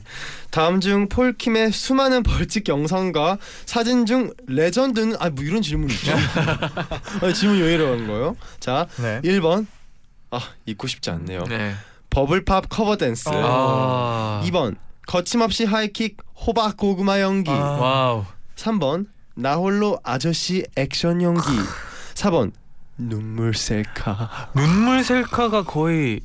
다음 0.51 0.79
중 0.81 1.09
폴킴의 1.09 1.71
수많은 1.71 2.21
벌칙 2.23 2.67
영상과 2.69 3.37
사진 3.65 4.05
중 4.05 4.31
레전드는 4.47 5.15
아 5.19 5.29
뭐 5.29 5.43
이런 5.43 5.61
질문이 5.63 5.91
있죠? 5.95 6.13
아니, 7.21 7.33
질문 7.33 7.59
왜 7.61 7.73
이러는 7.73 8.07
거예요? 8.07 8.35
자, 8.59 8.87
네. 8.97 9.19
1번 9.23 9.65
아 10.29 10.39
잊고 10.67 10.85
싶지 10.87 11.09
않네요. 11.09 11.43
네. 11.45 11.73
버블팝 12.11 12.69
커버 12.69 12.97
댄스. 12.97 13.29
아. 13.33 14.43
2번 14.45 14.75
거침없이 15.07 15.65
하이킥 15.65 16.17
호박 16.35 16.77
고구마 16.77 17.19
연기. 17.21 17.49
아. 17.49 17.55
와우. 17.55 18.25
3번 18.55 19.07
나 19.35 19.55
홀로 19.55 19.99
아저씨 20.03 20.63
액션 20.75 21.23
연기. 21.23 21.41
4번 22.13 22.51
눈물 22.95 23.55
셀카. 23.55 24.51
눈물 24.53 25.03
셀카가 25.03 25.63
거의 25.63 26.21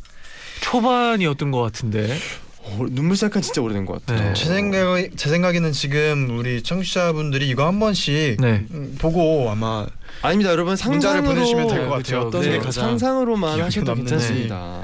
초반이었던 0.60 1.50
것 1.50 1.60
같은데. 1.62 2.16
어, 2.62 2.84
눈물 2.90 3.16
셀카 3.16 3.40
진짜 3.40 3.62
오래된 3.62 3.86
것 3.86 4.04
같아요. 4.04 4.28
네. 4.28 4.34
제 4.34 4.44
생각 4.44 5.08
제 5.16 5.28
생각에는 5.30 5.72
지금 5.72 6.36
우리 6.38 6.62
청취자분들이 6.62 7.48
이거 7.48 7.66
한 7.66 7.80
번씩 7.80 8.36
네. 8.40 8.66
음, 8.72 8.94
보고 8.98 9.50
아마 9.50 9.86
아닙니다, 10.20 10.50
여러분 10.50 10.72
문자를 10.72 10.98
상상으로 11.22 11.22
보내주시면 11.24 11.68
될 11.68 11.88
것. 11.88 11.94
같아요. 11.96 12.20
어떤 12.26 12.42
네, 12.42 12.50
게 12.50 12.58
가장 12.58 12.88
상상으로만 12.90 13.50
기억에 13.54 13.62
하셔도. 13.64 13.94
괜찮습니다. 13.94 14.82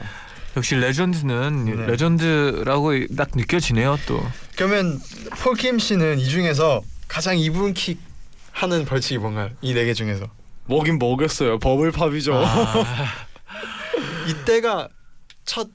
역시 0.57 0.77
레전드는 0.77 1.65
네. 1.65 1.87
레전드라고 1.89 2.93
딱 3.17 3.31
느껴지네요, 3.35 3.99
또. 4.07 4.25
그러면 4.57 4.99
폴킴 5.43 5.79
씨는 5.81 6.21
이 6.21 6.29
중에서 6.29 6.81
가장 7.09 7.37
이불킥 7.39 7.99
하는 8.53 8.85
벌칙이 8.87 9.19
뭔가요? 9.19 9.51
이 9.61 9.75
네 9.75 9.85
개 9.85 9.93
중에서 9.93 10.27
먹긴 10.67 10.99
먹였어요. 10.99 11.59
버블팝이죠. 11.59 12.35
아, 12.35 12.85
이때가 14.29 14.89
첫 15.45 15.69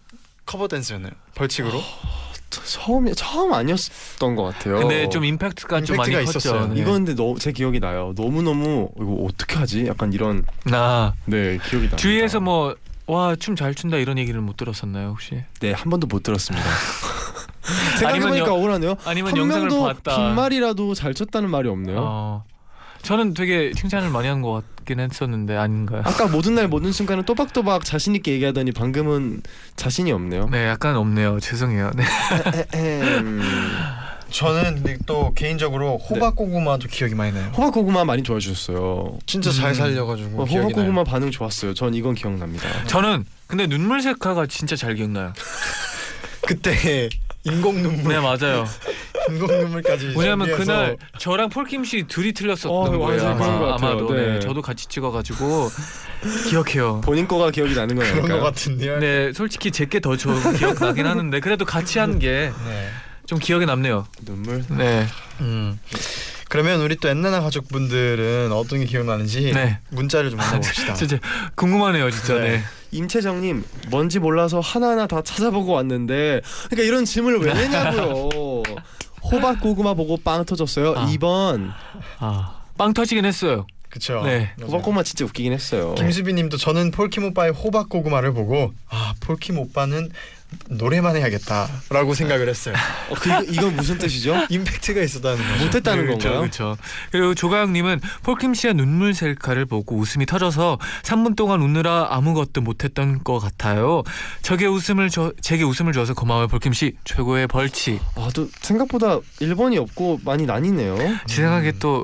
커버 0.46 0.68
댄스였나요? 0.68 1.12
벌칙으로? 1.36 1.82
처음 2.50 3.14
처음 3.14 3.54
아니었던 3.54 4.36
것 4.36 4.44
같아요. 4.44 4.80
근데 4.80 5.08
좀 5.10 5.24
임팩트가 5.24 5.82
좀 5.84 5.98
많이 5.98 6.14
컸죠. 6.14 6.30
있었어요. 6.40 6.68
네. 6.68 6.82
이건 6.82 7.06
근데 7.06 7.16
너, 7.16 7.36
제 7.38 7.52
기억이 7.52 7.80
나요. 7.80 8.14
너무 8.18 8.42
너무 8.42 8.90
이거 9.00 9.26
어떻게 9.28 9.56
하지? 9.56 9.86
약간 9.86 10.12
이런 10.14 10.44
나 10.66 11.14
네 11.26 11.60
기억이 11.70 11.90
나. 11.90 11.96
주위에서 11.96 12.40
뭐 12.40 12.76
와 13.06 13.36
춤 13.36 13.56
잘 13.56 13.74
춘다 13.74 13.98
이런 13.98 14.20
얘기를 14.20 14.40
못 14.40 14.56
들었었나요 14.56 15.10
혹시? 15.10 15.44
네한 15.62 15.90
번도 15.90 16.06
못 16.06 16.22
들었습니다. 16.22 16.64
생각해보니까 17.98 18.48
여- 18.48 18.54
억울하네요. 18.54 18.96
아니면 19.06 19.32
한 19.32 19.38
영상을 19.38 19.68
명도 19.68 19.84
봤다. 19.84 20.16
빈말이라도 20.16 20.94
잘 20.94 21.14
쳤다는 21.16 21.50
말이 21.50 21.70
없네요. 21.70 21.98
어, 22.00 22.44
저는 23.02 23.34
되게 23.34 23.72
칭찬을 23.74 24.10
많이 24.10 24.28
한 24.28 24.42
것 24.42 24.64
같긴 24.78 25.00
했었는데 25.00 25.56
아닌가요? 25.56 26.02
아까 26.06 26.28
모든 26.28 26.56
날 26.56 26.68
모든 26.68 26.92
순간은 26.92 27.24
또박또박 27.26 27.84
자신 27.86 28.16
있게 28.16 28.34
얘기하더니 28.34 28.72
방금은 28.72 29.42
자신이 29.76 30.12
없네요. 30.12 30.48
네, 30.52 30.68
약간 30.68 30.96
없네요. 30.96 31.40
죄송해요. 31.40 31.92
네. 31.96 32.04
저는 34.30 34.76
근데 34.76 34.98
또 35.08 35.34
개인적으로 35.34 35.98
호박 35.98 36.36
고구마도 36.36 36.88
기억이 36.88 37.16
많이 37.16 37.34
나요. 37.34 37.52
호박 37.58 37.74
고구마 37.74 38.06
많이 38.06 38.22
좋아해 38.22 38.40
주셨어요. 38.40 39.18
진짜 39.26 39.50
음. 39.50 39.56
잘 39.56 39.74
살려가지고 39.76 40.44
어, 40.44 40.46
기억이 40.46 40.66
호박 40.66 40.76
고구마 40.76 40.96
나요. 40.98 41.04
반응 41.06 41.32
좋았어요. 41.32 41.74
전 41.74 41.94
이건 41.96 42.14
기억납니다. 42.14 42.68
저는 42.86 43.26
근데 43.48 43.66
눈물 43.66 44.02
셀카가 44.02 44.46
진짜 44.46 44.76
잘 44.76 44.94
기억나요. 44.96 45.34
그때 46.48 47.10
인공 47.52 47.82
눈물, 47.82 48.14
네, 48.14 48.20
맞아요. 48.20 48.66
인공 49.30 49.48
눈물까지. 49.48 50.14
왜냐면 50.18 50.52
그날 50.56 50.98
저랑 51.18 51.50
폴킴 51.50 51.84
씨 51.84 52.04
둘이 52.04 52.34
틀렸었던 52.34 52.72
어, 52.72 52.98
거예요. 52.98 53.22
그런 53.22 53.38
것 53.38 53.46
아마, 53.46 53.72
같아요. 53.74 53.90
아마도 53.92 54.14
네. 54.14 54.34
네. 54.34 54.40
저도 54.40 54.62
같이 54.62 54.88
찍어가지고 54.88 55.70
기억해요. 56.50 57.02
본인 57.02 57.28
거가 57.28 57.52
기억이 57.52 57.76
나는 57.76 57.96
그런 57.96 58.10
것 58.14 58.22
거니까요. 58.22 58.42
같은데요. 58.44 59.00
네, 59.00 59.34
솔직히 59.34 59.72
제게 59.72 60.00
더 60.00 60.16
좋은 60.18 60.54
기억 60.58 60.80
나긴 60.80 61.06
하는데 61.06 61.40
그래도 61.40 61.66
같이 61.66 62.00
한 62.00 62.20
게좀 62.20 62.54
네. 62.68 63.40
기억에 63.42 63.66
남네요. 63.66 64.08
눈물. 64.26 64.64
네, 64.70 65.06
음. 65.42 65.80
그러면 66.50 66.82
우리 66.82 66.96
또 66.96 67.08
엔나나 67.10 67.42
가족분들은 67.42 68.52
어떤 68.52 68.80
게 68.80 68.86
기억나는지 68.86 69.52
네. 69.54 69.80
문자를 69.90 70.32
좀 70.32 70.38
만나봅시다. 70.38 70.96
진짜 70.96 71.18
궁금하네요, 71.56 72.10
진짜. 72.10 72.34
네. 72.36 72.50
네. 72.50 72.64
임채정님 72.92 73.64
뭔지 73.90 74.20
몰라서 74.20 74.60
하나하나 74.60 75.08
다 75.08 75.22
찾아보고 75.22 75.74
왔는데 75.74 76.42
그러니까 76.70 76.88
이런 76.88 77.06
질문을 77.06 77.40
왜 77.40 77.54
내냐고요. 77.54 78.64
호박 79.22 79.60
고구마 79.62 79.94
보고 79.94 80.18
빵 80.18 80.46
터졌어요. 80.46 80.94
아. 80.96 81.06
2번 81.08 81.72
아, 82.20 82.62
빵 82.78 82.94
터지긴 82.94 83.26
했어요. 83.26 83.68
그렇죠. 83.90 84.22
네. 84.24 84.52
호박 84.62 84.80
고구마 84.84 85.04
진짜 85.04 85.26
웃기긴 85.26 85.52
했어요. 85.52 85.96
김수빈님도 85.96 86.58
저는 86.58 86.92
폴킴 86.92 87.26
오빠의 87.26 87.52
호박 87.52 87.90
고구마를 87.90 88.34
보고 88.34 88.74
아 88.90 89.14
폴킴 89.22 89.58
오빠는 89.58 90.10
노래만 90.70 91.16
해야겠다라고 91.16 92.14
생각을 92.14 92.50
했어요. 92.50 92.76
어, 93.10 93.14
그, 93.16 93.30
이건 93.50 93.76
무슨 93.76 93.98
뜻이죠? 93.98 94.36
임팩트가 94.50 95.02
있었다는 95.02 95.38
거죠. 95.38 95.66
못했다는 95.66 96.06
그렇죠, 96.06 96.20
건가요? 96.30 96.40
그렇죠. 96.42 96.78
그리고 97.12 97.34
조가영님은 97.36 98.02
폴킴 98.24 98.54
씨의 98.54 98.74
눈물 98.76 99.14
셀카를 99.14 99.66
보고 99.66 99.96
웃음이 99.98 100.26
터져서 100.26 100.80
3분 101.04 101.36
동안 101.36 101.62
웃느라 101.62 102.08
아무것도 102.12 102.62
못했던 102.62 103.24
것 103.24 103.40
같아요. 103.40 104.04
저게 104.42 104.66
웃음을 104.66 105.10
줘, 105.10 105.34
제게 105.42 105.64
웃음을 105.64 105.94
줘서 105.94 106.14
고마워요, 106.14 106.48
폴킴 106.48 106.74
씨. 106.74 106.96
최고의 107.04 107.48
벌칙. 107.48 108.00
아, 108.16 108.30
또 108.34 108.48
생각보다 108.62 109.20
1번이 109.42 109.78
없고 109.82 110.22
많이 110.24 110.46
나뉘네요. 110.46 110.98
제 111.26 111.38
생각에 111.42 111.74
또 111.80 112.04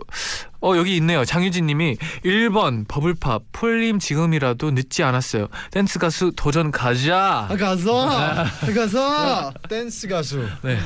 어, 0.66 0.76
여기 0.78 0.98
있네요. 0.98 1.24
장유진님이 1.24 1.98
1번 2.26 2.88
Bubble 2.88 3.25
Pop 3.25 3.44
폴님 3.52 4.00
지금이라도 4.00 4.72
늦지 4.72 5.04
않았어요. 5.04 5.48
댄스 5.70 6.00
가수 6.00 6.32
도전 6.36 6.72
가자. 6.72 7.48
아, 7.50 7.56
가서 7.56 8.10
가서 8.74 9.54
댄스 9.70 10.08
가수. 10.08 10.44
네. 10.64 10.80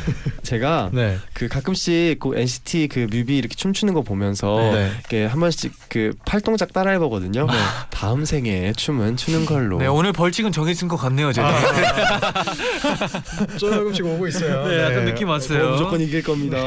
제가 0.43 0.89
네. 0.91 1.17
그 1.33 1.47
가끔씩 1.47 2.19
그 2.19 2.33
NCT 2.35 2.89
그 2.89 3.07
뮤비 3.09 3.37
이렇게 3.37 3.55
춤추는 3.55 3.93
거 3.93 4.01
보면서 4.01 4.57
네. 4.73 4.91
이렇게 4.99 5.25
한 5.25 5.39
번씩 5.39 5.71
그 5.87 6.11
팔동작 6.25 6.73
따라해보거든요. 6.73 7.47
다음 7.89 8.25
생에 8.25 8.73
춤은 8.73 9.15
추는 9.15 9.45
걸로. 9.45 9.77
네, 9.77 9.87
오늘 9.87 10.11
벌칙은 10.11 10.51
정해진 10.51 10.89
것 10.89 10.97
같네요, 10.97 11.31
제가. 11.31 11.55
조금씩 13.57 14.05
오고 14.05 14.27
있어요. 14.27 14.67
네, 14.67 14.83
약간 14.83 15.05
느낌 15.05 15.29
왔어요. 15.29 15.67
어, 15.67 15.71
무조건 15.71 16.01
이길 16.01 16.21
겁니다. 16.21 16.57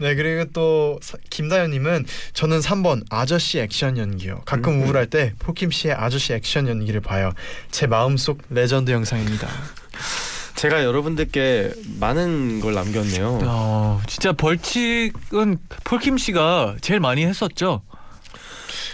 네 0.00 0.14
그리고 0.14 0.50
또 0.52 0.98
사- 1.02 1.18
김다현님은 1.28 2.06
저는 2.32 2.60
3번 2.60 3.04
아저씨 3.10 3.58
액션 3.58 3.98
연기요. 3.98 4.42
가끔 4.46 4.74
음. 4.74 4.82
우울할 4.82 5.06
때 5.06 5.34
폴킴 5.38 5.70
씨의 5.70 5.94
아저씨 5.94 6.32
액션 6.32 6.66
연기를 6.68 7.00
봐요. 7.00 7.32
제 7.70 7.86
마음속 7.86 8.40
레전드 8.50 8.90
영상입니다. 8.90 9.46
제가 10.56 10.84
여러분들께 10.84 11.72
많은 12.00 12.60
걸 12.60 12.74
남겼네요. 12.74 13.38
어, 13.44 14.00
진짜 14.06 14.32
벌칙은 14.32 15.58
폴킴 15.84 16.18
씨가 16.18 16.76
제일 16.80 17.00
많이 17.00 17.24
했었죠. 17.24 17.82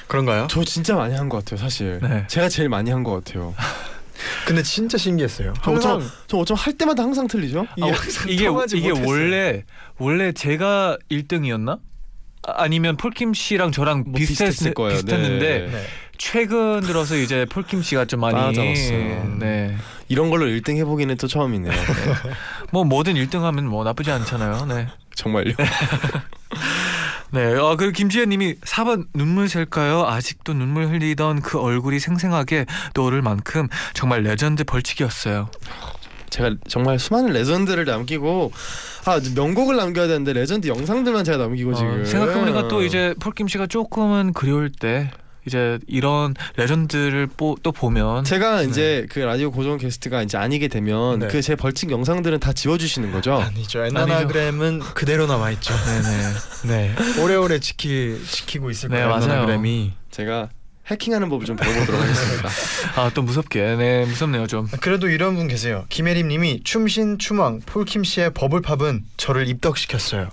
그런가요? 0.07 0.47
저 0.49 0.63
진짜 0.63 0.95
많이 0.95 1.15
한 1.17 1.29
것 1.29 1.45
같아요, 1.45 1.59
사실. 1.59 1.99
네. 2.01 2.25
제가 2.29 2.49
제일 2.49 2.69
많이 2.69 2.91
한 2.91 3.03
것 3.03 3.25
같아요. 3.25 3.55
근데 4.47 4.63
진짜 4.63 4.99
신기했어요. 4.99 5.55
저 5.63 5.71
항상 5.71 5.97
어쩜, 5.97 6.11
저 6.27 6.37
어쩜 6.39 6.57
할 6.57 6.73
때마다 6.75 7.03
항상 7.03 7.27
틀리죠? 7.27 7.67
이 7.77 7.83
아, 7.83 7.87
항상 7.87 8.29
이게 8.29 8.49
이게. 8.75 8.91
원래 8.91 9.65
원래 9.99 10.33
제가 10.33 10.99
1등이었나? 11.11 11.79
아니면 12.43 12.97
폴킴 12.97 13.35
씨랑 13.35 13.73
저랑 13.73 14.05
뭐 14.07 14.15
비슷했, 14.15 14.49
비슷했을 14.49 14.75
거예요. 14.75 14.93
비슷했는데 14.93 15.59
네. 15.59 15.67
네. 15.67 15.85
최근 16.19 16.81
들어서 16.81 17.17
이제 17.17 17.45
폴킴 17.47 17.83
씨가 17.83 18.05
좀 18.07 18.21
많이 18.21 18.35
빠져나왔어요. 18.35 19.37
네. 19.39 19.77
이런 20.09 20.31
걸로 20.31 20.47
1등 20.47 20.77
해보기는 20.77 21.17
또 21.17 21.27
처음이네요. 21.27 21.73
네. 21.73 21.77
뭐 22.73 22.85
뭐든 22.85 23.15
1등하면 23.15 23.63
뭐 23.65 23.85
나쁘지 23.85 24.11
않잖아요. 24.13 24.67
네. 24.67 24.87
정말요? 25.15 25.55
네. 27.33 27.55
어, 27.55 27.77
그리고 27.77 27.93
김지혜님이 27.93 28.55
4번 28.61 29.07
눈물 29.15 29.49
셀카요? 29.49 30.07
아직도 30.07 30.55
눈물 30.55 30.89
흘리던 30.89 31.43
그 31.43 31.59
얼굴이 31.59 31.99
생생하게 31.99 32.67
떠오를 32.95 33.23
만큼 33.23 33.69
정말 33.95 34.23
레전드 34.23 34.65
벌칙이었어요. 34.65 35.51
제가 36.31 36.57
정말 36.69 36.99
수많은 36.99 37.33
레전드를 37.33 37.85
남기고 37.85 38.53
아 39.07 39.21
명곡을 39.35 39.77
남겨야 39.77 40.07
되는데 40.09 40.33
레전드 40.33 40.67
영상들만 40.69 41.25
제가 41.25 41.39
남기고 41.39 41.71
어, 41.71 41.75
지금 41.75 42.05
생각해보니까 42.05 42.69
또 42.69 42.83
이제 42.83 43.15
폴킴 43.21 43.49
씨가 43.49 43.67
조금은 43.67 44.33
그리울 44.33 44.71
때 44.71 45.11
이제 45.47 45.79
이런 45.87 46.35
레전드를 46.57 47.29
뽀- 47.29 47.57
또 47.63 47.73
보면 47.73 48.25
제가 48.25 48.63
이제 48.63 49.07
그 49.11 49.21
라디오 49.21 49.51
고정 49.53 49.79
게스트가 49.79 50.23
이제 50.23 50.37
아니게 50.37 50.69
되면 50.69 51.21
네. 51.21 51.29
그제 51.29 51.55
벌칙 51.57 51.91
영상들은 51.91 52.41
다 52.41 52.53
지워주시는 52.53 53.13
거죠. 53.13 53.35
아니죠. 53.35 53.85
엔나나그램은 53.85 54.81
그대로 54.81 55.27
남아 55.27 55.51
있죠. 55.53 55.73
네네. 56.65 56.95
네, 56.97 57.23
오래오래 57.23 57.61
지키 57.61 58.19
지키고 58.29 58.71
있을 58.71 58.89
네, 58.91 58.97
거예요. 58.97 59.15
엔나나그램이. 59.15 59.93
제가 60.11 60.49
해킹하는 60.89 61.29
법을 61.29 61.47
좀 61.47 61.57
배워보도록 61.57 62.01
하겠습니다. 62.01 62.49
아 62.97 63.11
또 63.13 63.23
무섭게 63.23 63.75
네 63.77 64.05
무섭네요 64.05 64.47
좀. 64.47 64.69
그래도 64.81 65.09
이런 65.09 65.35
분 65.35 65.49
계세요. 65.49 65.85
김혜림님이 65.89 66.63
춤신 66.65 67.19
춤왕 67.19 67.61
폴킴 67.67 68.05
씨의 68.05 68.33
Bubble 68.35 68.70
Pop은 68.70 69.05
저를 69.17 69.49
입덕시켰어요. 69.49 70.29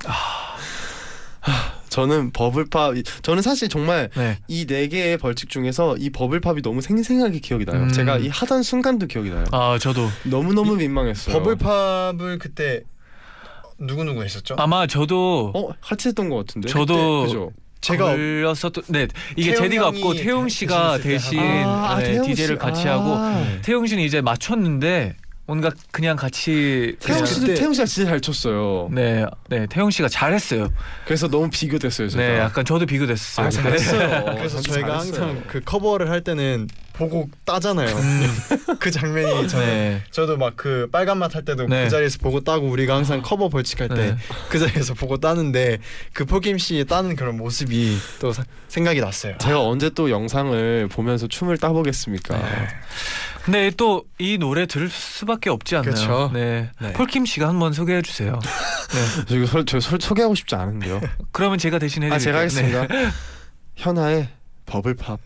저는 1.94 2.32
버블팝 2.32 2.96
저는 3.22 3.44
사실 3.44 3.70
정말 3.70 4.10
네. 4.16 4.40
이네 4.48 4.88
개의 4.88 5.18
벌칙 5.18 5.50
중에서 5.50 5.96
이 5.98 6.10
버블팝이 6.10 6.64
너무 6.64 6.82
생생하게 6.82 7.38
기억이 7.38 7.66
나요. 7.66 7.84
음. 7.84 7.92
제가 7.92 8.18
이 8.18 8.30
하던 8.30 8.64
순간도 8.64 9.06
기억이 9.06 9.30
나요. 9.30 9.44
아 9.52 9.78
저도 9.80 10.10
너무 10.24 10.54
너무 10.56 10.76
민망했어요. 10.76 11.38
버블팝을 11.38 12.40
그때 12.40 12.82
누구 13.78 14.04
누구 14.04 14.24
했었죠? 14.24 14.56
아마 14.58 14.88
저도 14.88 15.52
어 15.54 15.70
같이 15.82 16.08
했던 16.08 16.30
것 16.30 16.38
같은데. 16.38 16.68
저도 16.68 17.28
그때? 17.28 17.64
제가 17.82 18.06
걸렸었던 18.06 18.86
네 18.88 19.08
이게 19.36 19.54
제디가 19.54 19.90
없고 19.90 20.16
태용 20.16 20.50
씨가 20.50 20.98
대신 20.98 21.32
때 21.38 21.46
대신 21.46 21.68
아, 21.68 22.00
네, 22.00 22.14
태용 22.14 22.26
DJ를 22.26 22.56
씨. 22.56 22.60
같이 22.60 22.88
아. 22.88 22.94
하고 22.94 23.30
네. 23.40 23.62
태용 23.62 23.86
씨는 23.86 24.02
이제 24.04 24.22
맞췄는데 24.22 25.16
뭔가 25.46 25.70
그냥 25.92 26.16
같이 26.16 26.96
태용 27.02 27.26
씨도 27.26 27.42
그때- 27.42 27.54
태용 27.56 27.74
씨가 27.74 27.86
진짜 27.86 28.10
잘 28.10 28.22
쳤어요. 28.22 28.88
네, 28.92 29.26
네 29.50 29.68
태용 29.70 29.92
씨가 29.92 30.08
잘했어요. 30.08 30.70
그래서 31.06 31.28
너무 31.28 31.50
비교됐어요. 31.50 32.08
제가. 32.08 32.24
네, 32.24 32.38
약간 32.40 32.64
저도 32.64 32.86
비교됐어요. 32.86 33.48
아 33.48 33.50
잘했어요. 33.50 34.24
그래서 34.38 34.62
진짜 34.62 34.74
저희가 34.80 35.00
잘했어요. 35.00 35.22
항상 35.28 35.44
그 35.48 35.60
커버를 35.60 36.10
할 36.10 36.22
때는 36.22 36.70
보고 36.94 37.28
따잖아요. 37.44 37.94
그 38.80 38.90
장면이 38.92 39.48
저는 39.50 39.66
네. 39.66 40.04
저도 40.12 40.38
막 40.38 40.54
그 40.56 40.88
빨간 40.92 41.18
맛 41.18 41.36
할 41.36 41.44
때도 41.44 41.66
네. 41.68 41.86
그 41.86 41.90
자리에서 41.90 42.20
보고 42.22 42.40
따고 42.40 42.68
우리가 42.70 42.96
항상 42.96 43.22
커버 43.22 43.50
벌칙할 43.50 43.90
때 43.90 43.96
네. 44.12 44.18
그 44.50 44.60
자리에서 44.60 44.94
보고 44.94 45.18
따는데 45.18 45.80
그 46.14 46.24
폴킴 46.26 46.58
씨 46.60 46.86
따는 46.88 47.16
그런 47.18 47.36
모습이 47.36 47.98
또 48.20 48.32
사- 48.32 48.46
생각이 48.70 49.02
났어요. 49.02 49.36
제가 49.40 49.60
언제 49.62 49.90
또 49.90 50.10
영상을 50.10 50.88
보면서 50.90 51.28
춤을 51.28 51.58
따보겠습니까? 51.58 52.40
네. 53.50 53.72
또 53.72 54.04
이 54.20 54.38
노래 54.38 54.66
들을 54.66 54.90
수밖에 54.90 55.50
없지 55.50 55.76
않나요? 55.76 55.94
그쵸. 55.94 56.32
네. 56.34 56.70
네. 56.80 56.94
폴킴 56.94 57.26
씨가 57.26 57.48
한번 57.48 57.74
소개해 57.74 58.02
주세요. 58.02 58.40
저 59.28 59.36
이거 59.36 59.46
설, 59.46 59.66
저 59.66 59.80
설, 59.80 60.00
소개하고 60.00 60.34
싶지 60.36 60.56
않은데요. 60.56 61.02
그러면 61.32 61.58
제가 61.58 61.78
대신 61.80 62.04
해드릴게요. 62.04 62.16
아 62.16 62.20
제가 62.20 62.38
하겠습니다. 62.40 62.88
네. 62.88 63.10
현아의 63.76 64.30
버블팝. 64.66 65.20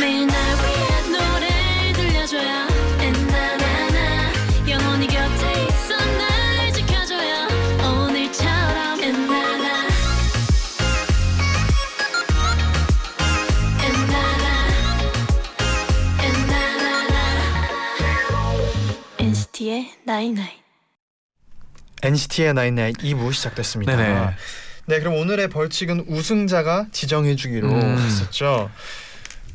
매일 0.00 0.26
날 0.26 0.56
위해 0.56 1.10
노래를 1.10 1.92
들려줘요 1.92 2.66
엔나나나 3.00 4.32
영원히 4.66 5.06
곁에 5.06 5.66
있어 5.68 5.94
날 5.94 6.72
지켜줘요 6.72 7.46
오늘처럼 7.84 9.02
엔나나 9.02 9.88
엔나나 13.84 14.46
엔나나나 16.22 17.18
NCT의 19.18 19.92
나인나인 22.54 22.94
2부 22.94 23.34
시작됐습니다. 23.34 23.94
네네. 23.94 24.30
네, 24.86 24.98
그럼 24.98 25.16
오늘의 25.16 25.48
벌칙은 25.48 26.06
우승자가 26.08 26.86
지정해주기로 26.90 27.68
음. 27.68 27.98
했었죠. 27.98 28.70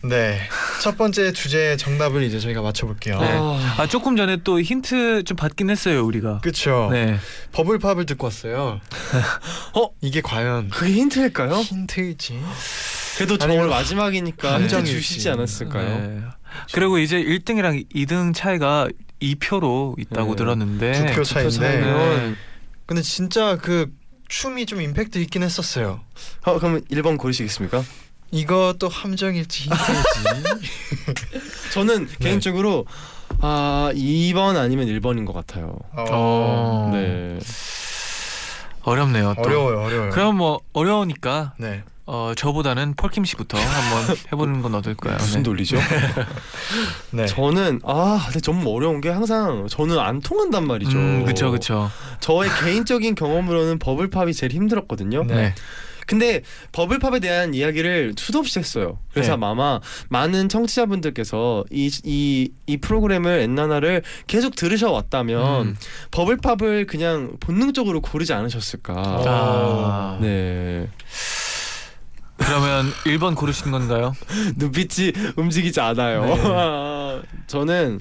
네, 0.09 0.39
첫 0.81 0.97
번째 0.97 1.31
주제 1.31 1.77
정답을 1.77 2.23
이제 2.23 2.39
저희가 2.39 2.61
맞춰볼게요. 2.61 3.19
네. 3.19 3.27
아, 3.31 3.75
아 3.77 3.87
조금 3.87 4.15
전에 4.15 4.37
또 4.43 4.61
힌트 4.61 5.23
좀 5.23 5.35
받긴 5.35 5.69
했어요 5.69 6.05
우리가. 6.05 6.41
그쵸? 6.41 6.89
네. 6.91 7.17
버블팝을 7.53 8.05
듣고 8.05 8.25
왔어요. 8.25 8.79
어? 9.73 9.89
이게 10.01 10.21
과연 10.21 10.69
그게 10.69 10.93
힌트일까요? 10.93 11.55
힌트일지? 11.55 12.39
그래도 13.17 13.37
저 13.37 13.47
오늘 13.47 13.67
마지막이니까 13.67 14.59
힌트. 14.59 14.83
주시지 14.85 15.29
않았을까요? 15.29 15.99
네. 15.99 16.21
그리고 16.73 16.97
이제 16.97 17.21
1등이랑 17.21 17.85
2등 17.93 18.33
차이가 18.33 18.87
2표로 19.21 19.99
있다고 19.99 20.31
네. 20.31 20.35
들었는데. 20.35 20.91
두표표 20.93 21.23
차인데. 21.23 21.55
차이면 21.55 22.37
근데 22.85 23.01
진짜 23.01 23.57
그 23.57 23.91
춤이 24.27 24.65
좀 24.65 24.81
임팩트 24.81 25.17
있긴 25.19 25.43
했었어요. 25.43 26.01
어, 26.43 26.59
그러면 26.59 26.81
1번 26.91 27.17
고르시겠습니까? 27.17 27.83
이것도 28.35 28.89
함정일지 28.89 29.69
힌트일지. 29.69 30.69
저는 31.71 32.07
네. 32.07 32.15
개인적으로 32.19 32.85
아 33.39 33.91
2번 33.93 34.57
아니면 34.57 34.87
1번인 34.87 35.25
것 35.25 35.33
같아요. 35.33 35.77
어. 35.95 36.89
네. 36.93 37.39
어렵네요. 38.83 39.33
또. 39.37 39.41
어려워요, 39.43 39.81
어려워요. 39.81 40.09
그럼 40.11 40.37
뭐 40.37 40.59
어려우니까 40.73 41.53
네. 41.57 41.83
어 42.07 42.33
저보다는 42.37 42.93
폴킴 42.95 43.25
씨부터 43.25 43.57
한번 43.57 44.15
해보는 44.31 44.61
건 44.61 44.75
어떨까요? 44.75 45.15
무슨 45.17 45.41
네. 45.41 45.49
논리죠? 45.49 45.77
네. 47.11 47.25
저는 47.25 47.79
아 47.83 48.23
근데 48.25 48.41
너무 48.41 48.69
어려운 48.75 49.01
게 49.01 49.09
항상 49.09 49.65
저는 49.67 49.97
안 49.97 50.19
통한단 50.19 50.67
말이죠. 50.67 50.97
음, 50.97 51.25
그쵸 51.25 51.49
그쵸. 51.51 51.89
저의 52.19 52.49
개인적인 52.61 53.15
경험으로는 53.15 53.79
버블팝이 53.79 54.33
제일 54.33 54.51
힘들었거든요. 54.51 55.23
네. 55.23 55.55
네. 56.07 56.15
근데 56.15 56.41
버블팝에 56.71 57.19
대한 57.19 57.53
이야기를 57.53 58.13
수도 58.17 58.39
없이 58.39 58.59
했어요. 58.59 58.99
그래서 59.13 59.35
네. 59.37 59.45
아마 59.45 59.79
많은 60.09 60.49
청취자분들께서 60.49 61.65
이 61.71 61.89
이 62.03 62.51
이 62.67 62.77
프로그램을 62.77 63.39
엔나나를 63.41 64.01
계속 64.27 64.55
들으셔 64.55 64.91
왔다면 64.91 65.67
음. 65.67 65.75
버블팝을 66.11 66.87
그냥 66.87 67.37
본능적으로 67.39 68.01
고르지 68.01 68.33
않으셨을까. 68.33 68.93
아. 68.97 70.17
네. 70.21 70.89
그러면 72.37 72.91
1번 73.05 73.35
고르시는 73.35 73.71
건가요? 73.71 74.13
눈빛이 74.57 75.13
움직이지 75.37 75.79
않아요. 75.79 76.25
네. 76.25 77.21
저는 77.47 77.99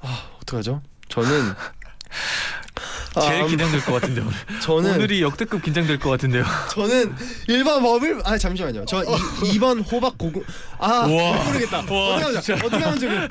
아 0.00 0.28
어떡하죠? 0.42 0.82
저는 1.08 1.28
제일 3.20 3.42
아, 3.42 3.46
긴장될 3.46 3.84
것 3.84 3.92
같은데 3.94 4.20
오늘. 4.20 4.32
저는 4.60 4.94
오늘이 4.96 5.22
역대급 5.22 5.62
긴장될 5.62 5.98
것 5.98 6.10
같은데요. 6.10 6.44
저는 6.72 7.14
1번 7.48 7.80
버블 7.82 8.20
아 8.24 8.36
잠시만요. 8.36 8.84
저 8.86 9.02
2, 9.44 9.58
번 9.58 9.80
호박 9.80 10.16
고구 10.18 10.44
아 10.78 11.06
우와. 11.06 11.36
못 11.36 11.44
모르겠다. 11.44 11.80
우와, 11.90 12.16
어떻게 12.16 12.24
하면 12.24 12.40
진짜. 12.42 12.66
어떻게 12.66 12.84
하면 12.84 12.98
좋을 12.98 13.28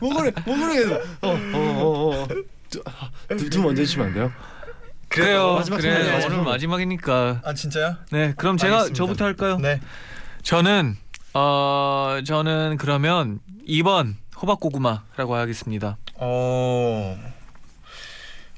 못 0.00 0.10
모르 0.12 0.32
못 0.46 0.56
모르겠어. 0.56 0.94
어어어 1.20 2.22
어. 2.22 2.28
두, 2.70 2.82
아, 2.86 3.10
두, 3.36 3.50
두 3.50 3.60
먼저 3.62 3.82
해주시면 3.82 4.06
안 4.08 4.14
돼요? 4.14 4.32
그래요. 5.08 5.54
마지막 5.54 5.78
그래 5.78 5.94
오늘 6.02 6.12
마지막. 6.12 6.42
마지막이니까. 6.44 7.40
아 7.44 7.52
진짜요? 7.54 7.96
네. 8.12 8.32
그럼 8.36 8.56
제가 8.56 8.74
알겠습니다. 8.76 8.96
저부터 8.96 9.24
할까요? 9.24 9.58
네. 9.58 9.80
저는 10.42 10.96
어 11.34 12.20
저는 12.24 12.76
그러면 12.78 13.40
2번 13.68 14.14
호박 14.40 14.60
고구마라고 14.60 15.34
하겠습니다. 15.34 15.96
어. 16.14 17.18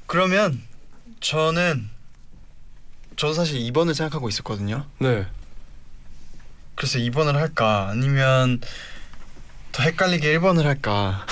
그러면 0.05 0.61
저는 1.19 1.89
저도 3.15 3.33
사실 3.33 3.59
2번을 3.59 3.93
생각하고 3.93 4.29
있었거든요. 4.29 4.85
네. 4.99 5.25
그래서 6.75 6.97
2번을 6.99 7.33
할까 7.33 7.89
아니면 7.91 8.59
더 9.71 9.83
헷갈리게 9.83 10.37
1번을 10.39 10.63
할까 10.63 11.25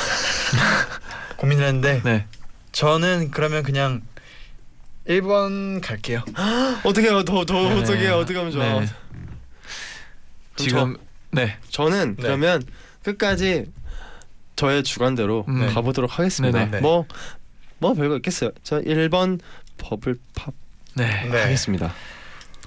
고민을 1.37 1.65
했는데 1.65 2.01
네. 2.03 2.25
저는 2.71 3.31
그러면 3.31 3.63
그냥 3.63 4.01
1번 5.07 5.81
갈게요. 5.81 6.23
어떻게 6.85 7.07
해요? 7.07 7.23
더 7.23 7.43
더 7.45 7.53
네. 7.69 7.79
어떻게 7.79 7.99
해요? 8.01 8.17
어떻게 8.17 8.37
하면 8.37 8.51
좋아? 8.51 8.79
네. 8.79 8.87
지금 10.55 10.97
네. 11.31 11.57
저는 11.69 12.15
네. 12.17 12.23
그러면 12.23 12.63
끝까지 13.03 13.65
저의 14.55 14.83
주관대로 14.83 15.45
음. 15.47 15.73
가보도록 15.73 16.19
하겠습니다. 16.19 16.59
네네. 16.59 16.71
네. 16.71 16.79
뭐, 16.81 17.07
뭐 17.81 17.93
별거 17.93 18.15
있겠어요. 18.17 18.51
저 18.63 18.79
1번 18.79 19.39
버블팝 19.77 20.53
네. 20.95 21.27
네. 21.29 21.41
하겠습니다. 21.41 21.93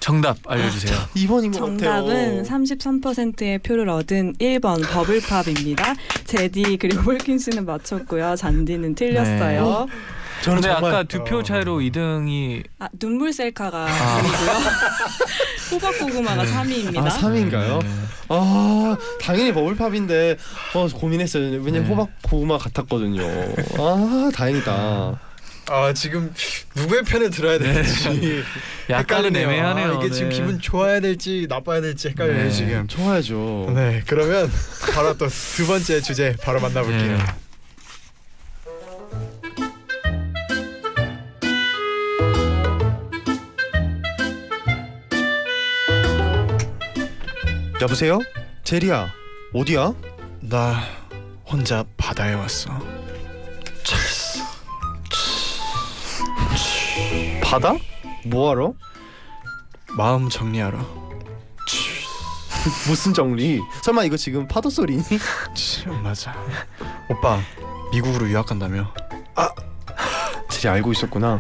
정답 0.00 0.37
알려주세요. 0.46 0.98
2번인 1.14 1.53
것 1.53 1.59
정답은 1.59 2.42
같아요. 2.42 2.42
33%의 2.42 3.59
표를 3.61 3.88
얻은 3.88 4.35
1번 4.35 4.87
버블팝입니다. 4.87 5.94
제디 6.24 6.77
그리고 6.79 7.03
홀킨 7.03 7.38
씨는 7.38 7.64
맞췄고요. 7.64 8.37
잔디는 8.37 8.96
틀렸어요. 8.96 9.87
저는 10.44 10.61
근데 10.61 10.74
정말 10.74 10.92
아까 10.94 11.02
두 11.04 11.24
표 11.24 11.42
차이로 11.42 11.78
2등이 11.78 12.64
아, 12.78 12.88
눈물 12.98 13.33
셀카가 13.33 13.87
아. 13.88 14.22
2위고요. 14.22 15.72
호박 15.72 15.98
고구마가 15.98 16.44
네. 16.44 16.52
3위입니다. 16.52 16.98
아 16.98 17.09
3인가요? 17.09 17.83
네. 17.83 17.88
아 18.28 18.96
당연히 19.20 19.52
버블팝인데 19.52 20.37
어, 20.74 20.88
고민했어요. 20.88 21.61
왜냐면 21.62 21.83
네. 21.85 21.88
호박 21.88 22.09
고구마 22.22 22.59
같았거든요. 22.59 23.22
아 23.78 24.30
다행이다. 24.35 25.20
아 25.66 25.92
지금 25.94 26.30
누구의 26.76 27.04
편을 27.04 27.30
들어야 27.30 27.59
될지 27.59 28.42
약간은 28.90 29.35
헷갈리네요. 29.35 29.50
애매하네요. 29.50 29.92
아, 29.92 29.94
이게 30.04 30.11
지금 30.11 30.28
네. 30.28 30.35
기분 30.37 30.61
좋아야 30.61 31.00
될지 31.00 31.46
나빠야 31.48 31.80
될지 31.80 32.09
헷갈려요 32.09 32.44
네. 32.44 32.50
지금. 32.50 32.87
좋아야죠. 32.87 33.72
네 33.74 34.02
그러면 34.07 34.50
바로 34.92 35.16
또 35.16 35.26
두 35.57 35.66
번째 35.66 36.02
주제 36.02 36.37
바로 36.42 36.61
만나볼게요. 36.61 37.18
여보세요? 47.84 48.18
제리야 48.62 49.12
어디야? 49.52 49.92
나 50.40 50.80
혼자 51.44 51.84
바다에 51.98 52.32
왔어. 52.32 52.70
바다? 57.42 57.74
뭐하러? 58.24 58.72
마음 59.98 60.30
정리하러. 60.30 60.78
무슨 62.88 63.12
정리? 63.12 63.60
설마 63.82 64.04
이거 64.04 64.16
지금 64.16 64.48
파도 64.48 64.70
소리니? 64.70 65.02
치, 65.54 65.86
맞아. 65.86 66.34
오빠 67.10 67.38
미국으로 67.92 68.30
유학 68.30 68.46
간다며. 68.46 68.94
제리 70.48 70.68
알고 70.68 70.92
있었구나. 70.92 71.38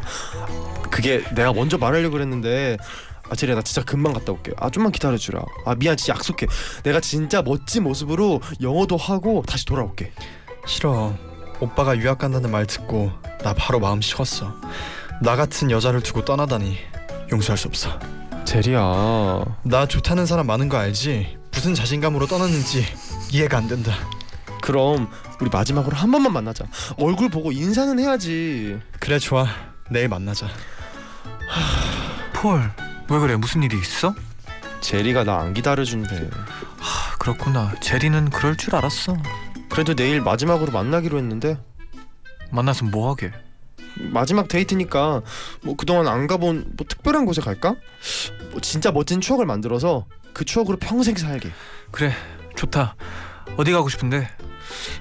그게 0.90 1.24
내가 1.34 1.54
먼저 1.54 1.78
말하려고 1.78 2.12
그랬는데 2.12 2.76
아 3.34 3.36
제리야 3.36 3.56
나 3.56 3.62
진짜 3.62 3.82
금방 3.82 4.12
갔다 4.12 4.30
올게. 4.30 4.52
아 4.58 4.70
좀만 4.70 4.92
기다려주라. 4.92 5.44
아 5.66 5.74
미안 5.74 5.96
진짜 5.96 6.14
약속해. 6.14 6.46
내가 6.84 7.00
진짜 7.00 7.42
멋진 7.42 7.82
모습으로 7.82 8.40
영어도 8.62 8.96
하고 8.96 9.42
다시 9.44 9.66
돌아올게. 9.66 10.12
싫어. 10.68 11.12
오빠가 11.58 11.96
유학 11.98 12.18
간다는 12.18 12.52
말 12.52 12.64
듣고 12.64 13.10
나 13.42 13.52
바로 13.52 13.80
마음 13.80 14.00
식었어. 14.00 14.54
나 15.20 15.34
같은 15.34 15.72
여자를 15.72 16.00
두고 16.00 16.24
떠나다니 16.24 16.78
용서할 17.32 17.58
수 17.58 17.66
없어. 17.66 17.98
제리야. 18.44 19.44
나 19.64 19.86
좋다는 19.88 20.26
사람 20.26 20.46
많은 20.46 20.68
거 20.68 20.76
알지? 20.76 21.36
무슨 21.50 21.74
자신감으로 21.74 22.28
떠났는지 22.28 22.84
이해가 23.32 23.58
안 23.58 23.66
된다. 23.66 23.92
그럼 24.62 25.08
우리 25.40 25.50
마지막으로 25.50 25.96
한 25.96 26.12
번만 26.12 26.32
만나자. 26.32 26.66
얼굴 26.98 27.30
보고 27.30 27.50
인사는 27.50 27.98
해야지. 27.98 28.78
그래 29.00 29.18
좋아. 29.18 29.48
내일 29.90 30.08
만나자. 30.08 30.46
폴, 32.32 32.70
왜 33.10 33.18
그래? 33.18 33.36
무슨 33.36 33.62
일이 33.62 33.78
있어? 33.78 34.14
제리가 34.80 35.24
나 35.24 35.38
안 35.38 35.54
기다려준대. 35.54 36.30
아, 36.80 37.16
그렇구나. 37.18 37.72
제리는 37.80 38.28
그럴 38.30 38.56
줄 38.56 38.74
알았어. 38.74 39.16
그래도 39.70 39.94
내일 39.94 40.20
마지막으로 40.20 40.72
만나기로 40.72 41.18
했는데 41.18 41.58
만나서 42.50 42.84
뭐 42.86 43.10
하게? 43.10 43.32
마지막 43.96 44.48
데이트니까 44.48 45.22
뭐 45.62 45.76
그동안 45.76 46.08
안 46.08 46.26
가본 46.26 46.74
뭐 46.76 46.86
특별한 46.88 47.24
곳에 47.26 47.40
갈까? 47.40 47.74
뭐 48.50 48.60
진짜 48.60 48.90
멋진 48.90 49.20
추억을 49.20 49.46
만들어서 49.46 50.06
그 50.32 50.44
추억으로 50.44 50.76
평생 50.78 51.16
살게. 51.16 51.50
그래, 51.90 52.12
좋다. 52.56 52.96
어디 53.56 53.72
가고 53.72 53.88
싶은데? 53.88 54.28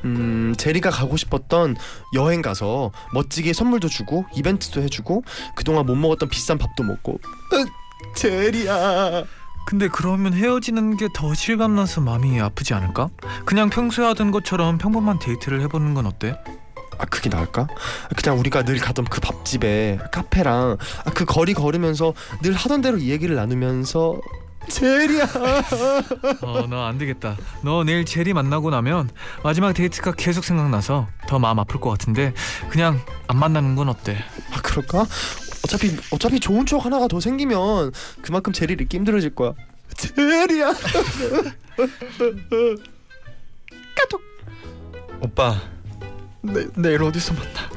음 0.05 0.53
제리가 0.57 0.91
가고 0.91 1.17
싶었던 1.17 1.75
여행 2.15 2.41
가서 2.41 2.91
멋지게 3.13 3.53
선물도 3.53 3.87
주고 3.89 4.25
이벤트도 4.35 4.81
해주고 4.83 5.23
그동안 5.55 5.85
못 5.85 5.95
먹었던 5.95 6.29
비싼 6.29 6.57
밥도 6.57 6.83
먹고. 6.83 7.19
으, 7.53 7.65
제리야. 8.15 9.23
근데 9.65 9.87
그러면 9.87 10.33
헤어지는 10.33 10.97
게 10.97 11.07
더 11.13 11.33
실감나서 11.33 12.01
마음이 12.01 12.39
아프지 12.41 12.73
않을까? 12.73 13.09
그냥 13.45 13.69
평소에 13.69 14.05
하던 14.07 14.31
것처럼 14.31 14.77
평범한 14.77 15.19
데이트를 15.19 15.61
해보는 15.61 15.93
건 15.93 16.05
어때? 16.05 16.37
아 16.99 17.05
그게 17.05 17.29
나을까? 17.29 17.67
그냥 18.15 18.39
우리가 18.39 18.63
늘 18.63 18.77
가던 18.77 19.05
그 19.05 19.19
밥집에 19.21 19.99
카페랑 20.11 20.77
아, 21.05 21.09
그 21.11 21.25
거리 21.25 21.53
걸으면서 21.53 22.13
늘 22.41 22.53
하던 22.53 22.81
대로 22.81 22.97
이 22.97 23.09
얘기를 23.09 23.35
나누면서 23.35 24.19
제리야. 24.69 25.23
어, 26.41 26.67
너 26.69 26.85
안 26.87 26.97
되겠다. 26.97 27.35
너 27.63 27.83
내일 27.83 28.05
제리 28.05 28.33
만나고 28.33 28.69
나면 28.69 29.09
마지막 29.43 29.73
데이트가 29.73 30.13
계속 30.13 30.43
생각나서 30.45 31.07
더 31.27 31.39
마음 31.39 31.59
아플 31.59 31.79
것 31.81 31.89
같은데 31.89 32.33
그냥 32.69 32.99
안 33.27 33.37
만나는 33.39 33.75
건 33.75 33.89
어때? 33.89 34.17
아 34.53 34.61
그럴까? 34.61 35.05
어차피 35.63 35.95
어차피 36.11 36.39
좋은 36.39 36.65
추억 36.65 36.85
하나가 36.85 37.07
더 37.07 37.19
생기면 37.19 37.91
그만큼 38.21 38.53
제리를 38.53 38.81
잊기 38.83 38.97
힘들어질 38.97 39.33
거야. 39.35 39.53
제리야. 39.95 40.73
오빠 45.21 45.55
내, 46.41 46.67
내일 46.75 47.01
어디서 47.03 47.33
만나? 47.33 47.69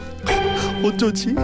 어쩌지? 0.82 1.34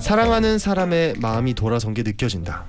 사랑하는 0.00 0.58
사람의 0.58 1.14
마음이 1.20 1.54
돌아선 1.54 1.94
게 1.94 2.02
느껴진다. 2.02 2.64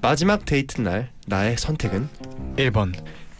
마지막 0.00 0.44
데이트 0.44 0.80
날 0.80 1.10
나의 1.26 1.58
선택은 1.58 2.08
1번 2.56 2.94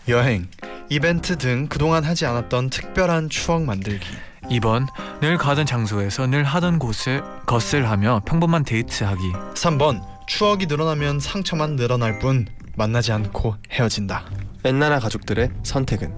여행 0.09 0.49
이벤트 0.91 1.37
등 1.37 1.67
그동안 1.69 2.05
하지 2.05 2.25
않았던 2.25 2.71
특별한 2.71 3.29
추억 3.29 3.63
만들기. 3.63 4.07
2번 4.45 4.87
늘 5.21 5.37
가던 5.37 5.67
장소에서 5.67 6.27
늘 6.27 6.45
하던 6.45 6.79
곳을 6.79 7.23
것을 7.45 7.91
하며 7.91 8.23
평범한 8.25 8.65
데이트하기. 8.65 9.33
3번 9.55 10.03
추억이 10.27 10.67
늘어나면 10.67 11.21
상처만 11.21 11.77
늘어날 11.77 12.19
뿐 12.19 12.47
만나지 12.77 13.13
않고 13.13 13.57
헤어진다. 13.71 14.25
엔나나 14.65 14.99
가족들의 15.01 15.51
선택은? 15.63 16.13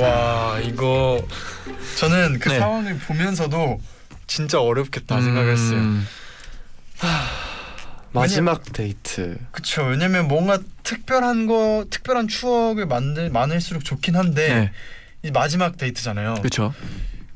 와 0.00 0.58
이거 0.60 1.26
저는 1.98 2.38
그 2.38 2.48
네. 2.48 2.58
상황을 2.58 2.98
보면서도 2.98 3.80
진짜 4.26 4.60
어렵겠다 4.60 5.20
생각했어요. 5.20 5.78
음, 5.78 6.06
마지막 8.12 8.62
데이트. 8.72 9.38
그쵸 9.50 9.84
왜냐면 9.84 10.28
뭔가 10.28 10.58
특별한 10.82 11.46
거 11.46 11.84
특별한 11.90 12.28
추억을 12.28 12.86
만들 12.86 13.30
많을수록 13.30 13.84
좋긴 13.84 14.16
한데 14.16 14.48
네, 14.48 14.72
이 15.22 15.30
마지막 15.30 15.76
데이트잖아요 15.76 16.34
그렇죠. 16.34 16.74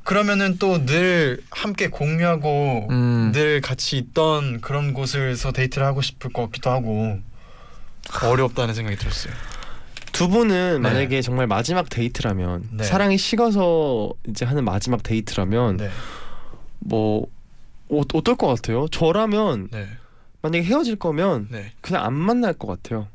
그러면은 0.05 0.59
또 0.59 0.85
늘 0.87 1.41
함께 1.51 1.89
공유하고 1.89 2.89
음, 2.91 3.33
늘 3.33 3.61
같이 3.61 3.97
있던 3.99 4.61
그런 4.61 4.93
곳에서 4.95 5.51
데이트를 5.53 5.87
하고 5.87 6.01
싶을 6.03 6.33
것 6.33 6.43
같기도 6.47 6.71
하고 6.71 7.19
어렵다는 8.23 8.75
생각이 8.75 8.97
들었어요. 8.97 9.33
두 10.13 10.29
분은 10.29 10.81
네. 10.81 10.89
만약에 10.89 11.23
정말 11.23 11.47
마지막 11.47 11.89
데이트라면 11.91 12.69
네. 12.73 12.85
사랑이 12.85 13.19
식어서 13.19 14.13
이제 14.29 14.45
하는 14.45 14.65
마지막 14.65 15.03
데이트라면 15.03 15.77
네, 15.79 15.91
뭐 16.79 17.27
어, 17.91 18.01
어떨 18.15 18.37
것 18.37 18.47
같아요? 18.47 18.87
저라면 18.89 19.69
네, 19.73 19.89
만약에 20.47 20.63
헤어질 20.65 20.97
거면 20.97 21.49
네. 21.51 21.73
그냥 21.81 22.05
안 22.05 22.13
만날 22.15 22.53
것 22.53 22.69
같아요. 22.69 23.09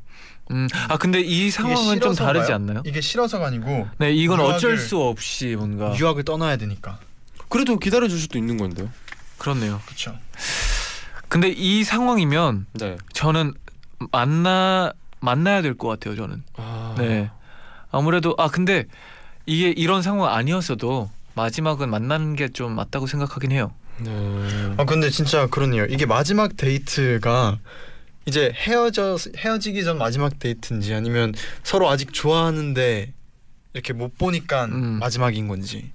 음, 0.50 0.68
아 0.88 0.98
근데 0.98 1.20
이 1.20 1.50
상황은 1.50 2.00
좀? 2.00 2.14
다르지 2.14 2.52
않나요? 2.52 2.82
이게 2.84 3.00
싫어서가 3.00 3.46
아니고 3.46 3.88
네, 3.98 4.12
이건 4.12 4.40
어쩔 4.40 4.74
유학을- 4.76 4.78
수 4.78 4.98
없이 5.00 5.54
뭔가 5.56 5.96
유학을 5.98 6.24
떠나야 6.24 6.56
되니까. 6.58 6.98
그래도 7.48 7.78
기다려 7.78 8.06
줄 8.08 8.18
수도 8.18 8.38
있는 8.38 8.58
건데요. 8.58 8.90
그렇네요. 9.38 9.80
그렇죠. 9.86 10.14
근데 11.28 11.48
이 11.48 11.84
상황이면 11.84 12.66
네. 12.74 12.98
저는 13.14 13.54
만나 14.10 14.92
만나야 15.20 15.62
될 15.62 15.74
것 15.78 15.88
같아요. 15.88 16.16
저는. 16.16 16.42
아... 16.56 16.94
네. 16.98 17.30
아무래도 17.90 18.34
아 18.36 18.48
근데 18.48 18.84
이게 19.46 19.70
이런 19.70 20.02
상황 20.02 20.34
아니었어도 20.34 21.10
마지막은 21.34 21.88
만나는 21.88 22.36
게 22.36 22.48
좀 22.50 22.72
맞다고 22.72 23.06
생각하긴 23.06 23.52
해요. 23.52 23.72
네. 24.04 24.74
아 24.76 24.84
근데 24.84 25.10
진짜 25.10 25.46
그렇네요. 25.46 25.84
이게 25.86 26.06
마지막 26.06 26.56
데이트가 26.56 27.58
이제 28.26 28.52
헤어져 28.54 29.16
헤어지기 29.36 29.84
전 29.84 29.98
마지막 29.98 30.38
데이트인지 30.38 30.94
아니면 30.94 31.34
서로 31.62 31.88
아직 31.88 32.12
좋아하는데 32.12 33.12
이렇게 33.74 33.92
못 33.92 34.16
보니까 34.18 34.66
음. 34.66 34.98
마지막인 35.00 35.48
건지. 35.48 35.90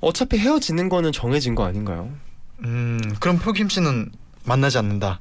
어차피 0.00 0.38
헤어지는 0.38 0.88
거는 0.88 1.12
정해진 1.12 1.54
거 1.54 1.64
아닌가요? 1.64 2.12
음 2.64 3.00
그럼 3.20 3.38
표김 3.38 3.68
씨는 3.68 4.10
만나지 4.44 4.78
않는다. 4.78 5.20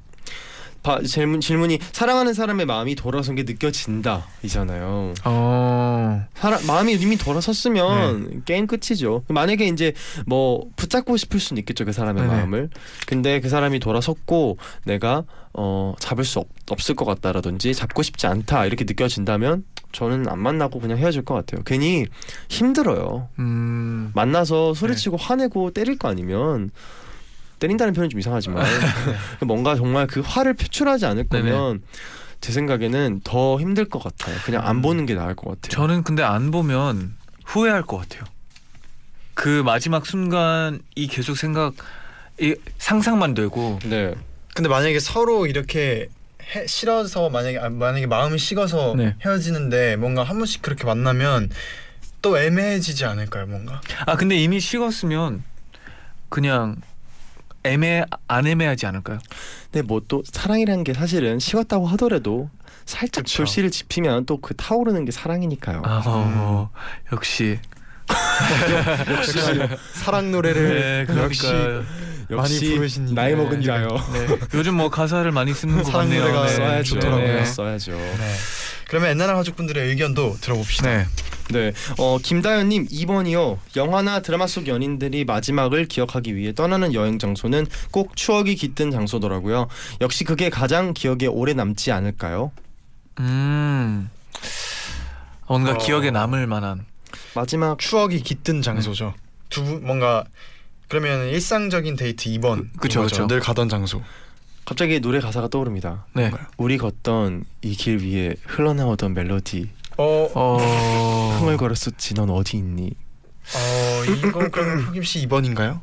바, 0.83 1.01
질문 1.01 1.41
질문이 1.41 1.79
사랑하는 1.91 2.33
사람의 2.33 2.65
마음이 2.65 2.95
돌아선 2.95 3.35
게 3.35 3.43
느껴진다 3.43 4.25
이잖아요. 4.43 5.13
어. 5.25 6.25
사람 6.33 6.65
마음이 6.65 6.93
이미 6.93 7.17
돌아섰으면 7.17 8.29
네. 8.29 8.39
게임 8.45 8.67
끝이죠. 8.67 9.23
만약에 9.27 9.67
이제 9.67 9.93
뭐 10.25 10.67
붙잡고 10.75 11.17
싶을 11.17 11.39
수는 11.39 11.59
있겠죠 11.59 11.85
그 11.85 11.91
사람의 11.91 12.23
네네. 12.23 12.35
마음을. 12.35 12.69
근데 13.05 13.39
그 13.39 13.49
사람이 13.49 13.79
돌아섰고 13.79 14.57
내가 14.85 15.23
어 15.53 15.93
잡을 15.99 16.23
수 16.23 16.39
없, 16.39 16.47
없을 16.69 16.95
것 16.95 17.05
같다라든지 17.05 17.73
잡고 17.73 18.03
싶지 18.03 18.25
않다 18.27 18.65
이렇게 18.65 18.85
느껴진다면 18.85 19.65
저는 19.91 20.27
안 20.29 20.39
만나고 20.39 20.79
그냥 20.79 20.97
헤어질 20.97 21.23
것 21.23 21.33
같아요. 21.33 21.61
괜히 21.63 22.05
힘들어요. 22.49 23.29
음. 23.39 24.11
만나서 24.15 24.73
소리치고 24.73 25.17
화내고 25.17 25.71
때릴 25.71 25.97
거 25.97 26.07
아니면 26.07 26.71
때린다는 27.61 27.93
표현이 27.93 28.09
좀 28.09 28.19
이상하지만 28.19 28.65
뭔가 29.45 29.75
정말 29.75 30.07
그 30.07 30.19
화를 30.19 30.55
표출하지 30.55 31.05
않을. 31.05 31.27
거면 31.27 31.83
제 32.41 32.51
생각에는 32.51 33.21
더 33.23 33.59
힘들 33.59 33.85
것 33.85 34.03
같아요. 34.03 34.35
그냥 34.43 34.67
안 34.67 34.81
보는 34.81 35.05
게 35.05 35.13
나을 35.13 35.35
것 35.35 35.49
같아요. 35.51 35.69
저는 35.69 36.03
근데 36.03 36.23
안 36.23 36.49
보면 36.49 37.15
후회할 37.45 37.83
것 37.83 37.97
같아요. 37.97 38.23
그 39.35 39.61
마지막 39.63 40.07
순간이 40.07 40.79
계속 41.09 41.37
생각 41.37 41.73
이 42.39 42.55
상상만 42.79 43.35
되고 43.35 43.77
네. 43.85 44.13
근데 44.55 44.67
만약에 44.67 44.99
서로 44.99 45.45
이렇게 45.45 46.09
해, 46.55 46.65
싫어서 46.65 47.29
만약에 47.29 47.59
아, 47.59 47.69
만약에 47.69 48.07
마음이 48.07 48.39
식어서 48.39 48.95
네. 48.97 49.15
헤어지는데 49.23 49.97
뭔가 49.97 50.23
한 50.23 50.37
번씩 50.39 50.63
그렇게 50.63 50.85
만나면 50.85 51.49
또 52.23 52.39
애매해지지 52.39 53.05
않을까요, 53.05 53.45
뭔가? 53.45 53.81
아 54.07 54.15
근데 54.15 54.35
이미 54.35 54.59
식었으면 54.59 55.43
그냥 56.29 56.77
애매 57.63 58.03
안 58.27 58.47
애매하지 58.47 58.85
않을까요? 58.85 59.19
근데 59.71 59.85
뭐 59.85 60.01
또 60.07 60.23
사랑이라는 60.25 60.83
게 60.83 60.93
사실은 60.93 61.39
식었다고 61.39 61.87
하더라도 61.87 62.49
살짝 62.85 63.23
그쵸. 63.25 63.37
불씨를 63.37 63.71
지피면 63.71 64.25
또 64.25 64.37
그 64.37 64.55
타오르는 64.55 65.05
게 65.05 65.11
사랑이니까요. 65.11 65.81
아 65.85 66.01
어, 66.05 66.69
역시 67.13 67.59
역시 69.09 69.39
사랑 69.93 70.31
노래를 70.31 71.05
네, 71.07 71.21
역시 71.21 71.43
그러니까 71.43 71.85
많이 72.29 72.59
부르신 72.59 73.13
나이 73.13 73.31
네. 73.31 73.35
먹은 73.35 73.61
자요. 73.63 73.87
네. 74.13 74.27
요즘 74.53 74.75
뭐 74.75 74.89
가사를 74.89 75.29
많이 75.31 75.53
쓰는 75.53 75.77
것 75.77 75.83
사랑 75.85 76.01
같네요. 76.09 76.21
노래가 76.23 76.45
네. 76.47 76.53
써야죠. 76.53 76.93
좋더라고요. 76.95 77.27
네, 77.35 77.45
써야죠. 77.45 77.91
네. 77.91 78.33
그러면 78.87 79.11
엔나나 79.11 79.33
가족분들의 79.35 79.87
의견도 79.89 80.37
들어봅시다. 80.41 81.05
네. 81.51 81.71
네, 81.71 81.73
어 81.97 82.17
김다현님 82.17 82.87
2번이요. 82.87 83.57
영화나 83.75 84.21
드라마 84.21 84.47
속 84.47 84.67
연인들이 84.67 85.25
마지막을 85.25 85.85
기억하기 85.85 86.35
위해 86.35 86.53
떠나는 86.53 86.93
여행 86.93 87.19
장소는 87.19 87.67
꼭 87.91 88.15
추억이 88.15 88.55
깃든 88.55 88.91
장소더라고요. 88.91 89.67
역시 90.01 90.23
그게 90.23 90.49
가장 90.49 90.93
기억에 90.93 91.27
오래 91.27 91.53
남지 91.53 91.91
않을까요? 91.91 92.51
음. 93.19 94.09
뭔가 95.47 95.71
어. 95.73 95.77
기억에 95.77 96.11
남을 96.11 96.47
만한. 96.47 96.85
마지막 97.35 97.77
추억이 97.79 98.21
깃든 98.21 98.61
장소죠. 98.61 99.13
두분 99.49 99.85
뭔가 99.85 100.23
그러면 100.87 101.27
일상적인 101.27 101.95
데이트 101.95 102.29
2번 102.31 102.67
그- 102.73 102.79
그쵸, 102.81 103.01
그쵸. 103.03 103.27
늘 103.27 103.39
가던 103.39 103.69
장소. 103.69 104.01
갑자기 104.65 104.99
노래 105.01 105.19
가사가 105.19 105.47
떠오릅니다. 105.49 106.05
네. 106.13 106.31
우리 106.57 106.77
걷던 106.77 107.43
이 107.61 107.73
길 107.75 107.97
위에 107.99 108.35
흘러나오던 108.45 109.13
멜로디 109.13 109.69
어, 109.97 110.29
어. 110.33 111.37
흥얼거렸었지 111.39 112.13
넌 112.15 112.29
어디 112.29 112.57
있니? 112.57 112.91
어 113.55 114.03
이거 114.05 114.49
그럼 114.49 114.79
흑임 114.79 115.03
씨 115.03 115.27
2번인가요? 115.27 115.79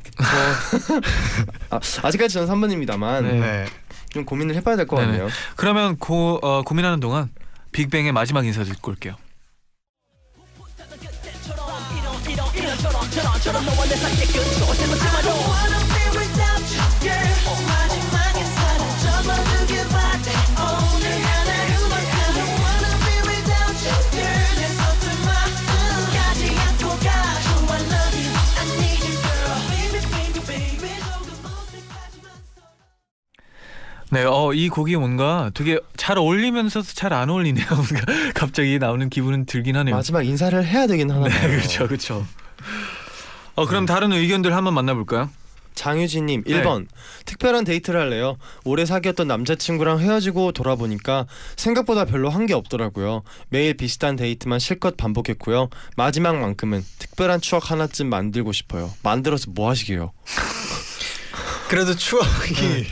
아, 1.69 1.79
아직까지 2.03 2.33
저는 2.33 2.47
3번입니다만 2.47 3.23
네. 3.23 3.39
네. 3.39 3.65
좀 4.11 4.25
고민을 4.25 4.55
해봐야 4.55 4.75
될 4.75 4.87
것 4.87 4.95
네네. 4.97 5.11
같네요. 5.11 5.29
그러면 5.55 5.97
고 5.97 6.39
어, 6.41 6.63
고민하는 6.63 6.99
동안 6.99 7.29
빅뱅의 7.71 8.11
마지막 8.13 8.45
인사 8.45 8.63
듣고 8.63 8.91
올게요. 8.91 9.15
네, 34.11 34.23
어, 34.23 34.53
이 34.53 34.69
곡이 34.69 34.95
뭔가 34.95 35.51
되게 35.53 35.79
잘 35.95 36.17
어울리면서도 36.17 36.87
잘 36.93 37.13
안 37.13 37.29
어울리네요. 37.29 37.65
뭔가 37.69 38.01
갑자기 38.33 38.79
나오는 38.79 39.09
기분은 39.09 39.45
들긴 39.45 39.75
하네요. 39.77 39.95
마지막 39.95 40.23
인사를 40.25 40.65
해야 40.65 40.87
되긴 40.87 41.11
하나 41.11 41.27
네. 41.27 41.47
그렇죠, 41.47 41.87
그렇죠. 41.87 42.25
어, 43.55 43.65
그럼 43.65 43.85
다른 43.85 44.11
의견들 44.11 44.55
한번 44.55 44.73
만나볼까요? 44.73 45.29
장유진님 45.75 46.43
네. 46.45 46.61
1번 46.61 46.87
특별한 47.25 47.63
데이트를 47.63 47.99
할래요. 48.01 48.37
오래 48.65 48.85
사귀었던 48.85 49.27
남자친구랑 49.27 49.99
헤어지고 50.01 50.51
돌아보니까 50.51 51.25
생각보다 51.55 52.03
별로 52.05 52.29
한 52.29 52.47
게 52.47 52.53
없더라고요. 52.53 53.23
매일 53.49 53.75
비슷한 53.75 54.15
데이트만 54.15 54.59
실컷 54.59 54.97
반복했고요. 54.97 55.69
마지막만큼은 55.97 56.83
특별한 56.97 57.41
추억 57.41 57.69
하나쯤 57.71 58.09
만들고 58.09 58.51
싶어요. 58.53 58.91
만들어서 59.03 59.51
뭐 59.51 59.69
하시게요? 59.69 60.11
그래도 61.69 61.95
추억이 61.95 62.87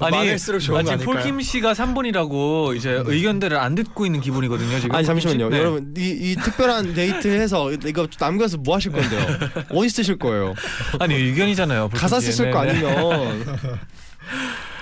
많을수록 0.00 0.60
좋은 0.60 0.78
아니, 0.78 0.86
거 0.88 0.96
지금 0.96 1.12
아닐까요? 1.12 1.24
폴킴 1.24 1.40
씨가 1.42 1.72
3번이라고 1.72 2.76
이제 2.76 3.02
의견들을 3.04 3.56
안 3.56 3.74
듣고 3.74 4.06
있는 4.06 4.20
기분이거든요. 4.20 4.78
지금. 4.80 4.94
아니 4.94 5.06
잠시만요, 5.06 5.48
네. 5.48 5.58
여러분 5.58 5.94
이, 5.96 6.08
이 6.10 6.36
특별한 6.36 6.94
데이트 6.94 7.28
해서 7.28 7.72
이거 7.72 8.06
남겨서 8.18 8.58
뭐 8.58 8.76
하실 8.76 8.92
건데요? 8.92 9.26
어디 9.70 9.88
쓰실 9.88 10.18
거예요? 10.18 10.54
아니 10.98 11.14
의견이잖아요. 11.14 11.90
가사 11.90 12.20
씨. 12.20 12.26
쓰실 12.26 12.50
거 12.50 12.64
네, 12.64 12.72
네. 12.72 12.86
아니면 12.86 13.58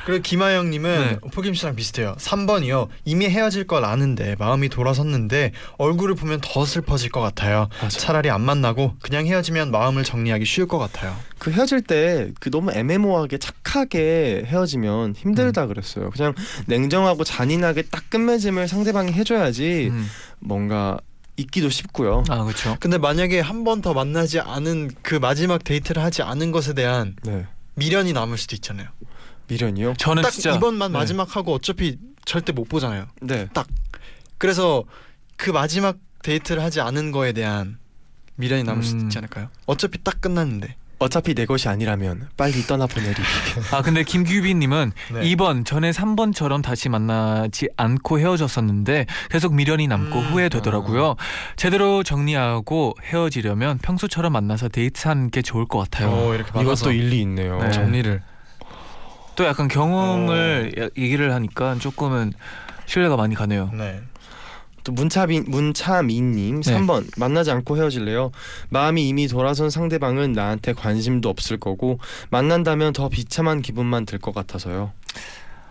그리고 0.06 0.22
김하영님은 0.22 0.98
네. 1.20 1.30
포김 1.32 1.52
씨랑 1.54 1.74
비슷해요. 1.74 2.14
3번이요. 2.18 2.86
이미 3.04 3.26
헤어질 3.28 3.66
걸 3.66 3.84
아는데 3.84 4.36
마음이 4.38 4.68
돌아섰는데 4.68 5.50
얼굴을 5.78 6.14
보면 6.14 6.40
더 6.42 6.64
슬퍼질 6.64 7.10
것 7.10 7.20
같아요. 7.20 7.68
맞아. 7.82 7.98
차라리 7.98 8.30
안 8.30 8.40
만나고 8.40 8.94
그냥 9.02 9.26
헤어지면 9.26 9.72
마음을 9.72 10.04
정리하기 10.04 10.44
쉬울 10.44 10.68
것 10.68 10.78
같아요. 10.78 11.16
그 11.38 11.50
헤어질 11.50 11.82
때 11.82 12.30
그 12.38 12.50
너무 12.52 12.70
애매모호하게 12.70 13.38
착하게 13.38 14.44
헤어지면 14.46 15.14
힘들다 15.16 15.64
음. 15.64 15.68
그랬어요. 15.68 16.10
그냥 16.10 16.34
냉정하고 16.66 17.24
잔인하게 17.24 17.82
딱 17.90 18.08
끝맺음을 18.08 18.68
상대방이 18.68 19.12
해줘야지 19.12 19.88
음. 19.90 20.06
뭔가 20.38 20.98
잊기도 21.36 21.68
쉽고요. 21.68 22.22
아 22.28 22.44
그렇죠. 22.44 22.76
근데 22.78 22.96
만약에 22.96 23.40
한 23.40 23.64
번 23.64 23.82
더 23.82 23.92
만나지 23.92 24.38
않은 24.38 24.92
그 25.02 25.16
마지막 25.16 25.64
데이트를 25.64 26.00
하지 26.00 26.22
않은 26.22 26.52
것에 26.52 26.74
대한 26.74 27.16
네. 27.24 27.44
미련이 27.74 28.12
남을 28.12 28.38
수도 28.38 28.54
있잖아요. 28.54 28.86
미련이요? 29.48 29.94
저는 29.98 30.22
딱 30.22 30.30
진짜 30.30 30.54
이번만 30.54 30.92
네. 30.92 30.98
마지막 30.98 31.36
하고 31.36 31.54
어차피 31.54 31.98
절대 32.24 32.52
못 32.52 32.68
보잖아요. 32.68 33.06
네. 33.22 33.48
그래서 34.38 34.84
그 35.36 35.50
마지막 35.50 35.96
데이트를 36.22 36.62
하지 36.62 36.80
않은 36.80 37.12
거에 37.12 37.32
대한 37.32 37.78
미련이 38.36 38.64
남을 38.64 38.82
음. 38.84 39.04
있지 39.06 39.18
않을까요? 39.18 39.48
어차피 39.66 40.02
딱 40.02 40.20
끝났는데. 40.20 40.74
어차피 40.98 41.34
내 41.34 41.44
것이 41.44 41.68
아니라면 41.68 42.28
빨리 42.38 42.62
떠나 42.62 42.86
보내리. 42.86 43.14
아 43.70 43.82
근데 43.82 44.02
김규빈님은 44.02 44.92
네. 45.12 45.20
2번 45.20 45.66
전에 45.66 45.90
3번처럼 45.90 46.62
다시 46.62 46.88
만나지 46.88 47.68
않고 47.76 48.18
헤어졌었는데 48.18 49.04
계속 49.30 49.54
미련이 49.54 49.88
남고 49.88 50.18
음, 50.18 50.24
후회되더라고요. 50.32 51.16
제대로 51.56 52.02
정리하고 52.02 52.94
헤어지려면 53.02 53.76
평소처럼 53.78 54.32
만나서 54.32 54.68
데이트하는 54.68 55.30
게 55.30 55.42
좋을 55.42 55.66
것 55.66 55.78
같아요. 55.80 56.08
어, 56.08 56.34
이렇게 56.34 56.50
만나서 56.52 56.90
이것도 56.90 56.92
일리 56.92 57.20
있네요. 57.20 57.58
네. 57.58 57.70
정리를. 57.72 58.22
또 59.36 59.44
약간 59.44 59.68
경험을 59.68 60.72
야- 60.78 60.88
얘기를 60.96 61.32
하니까 61.34 61.76
조금은 61.76 62.32
신뢰가 62.86 63.16
많이 63.16 63.34
가네요. 63.34 63.70
네. 63.74 64.00
또 64.84 64.92
문차민 64.92 65.44
문차민님 65.48 66.60
네. 66.62 66.72
3번 66.74 67.06
만나지 67.18 67.50
않고 67.50 67.76
헤어질래요. 67.76 68.30
마음이 68.70 69.06
이미 69.08 69.26
돌아선 69.26 69.68
상대방은 69.68 70.32
나한테 70.32 70.72
관심도 70.72 71.28
없을 71.28 71.58
거고 71.58 71.98
만난다면 72.30 72.92
더 72.92 73.08
비참한 73.08 73.62
기분만 73.62 74.06
들 74.06 74.18
것 74.20 74.32
같아서요. 74.34 74.92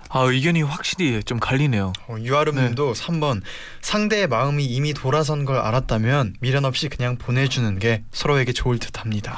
아 0.10 0.20
의견이 0.22 0.62
확실히 0.62 1.24
좀 1.24 1.40
갈리네요. 1.40 1.92
어, 2.08 2.16
유아름님도 2.20 2.94
3번 2.94 3.42
상대의 3.82 4.28
마음이 4.28 4.64
이미 4.66 4.94
돌아선 4.94 5.46
걸 5.46 5.58
알았다면 5.58 6.36
미련 6.42 6.64
없이 6.66 6.90
그냥 6.90 7.18
보내주는 7.18 7.80
게 7.80 8.04
서로에게 8.12 8.52
좋을 8.54 8.78
듯합니다. 8.80 9.38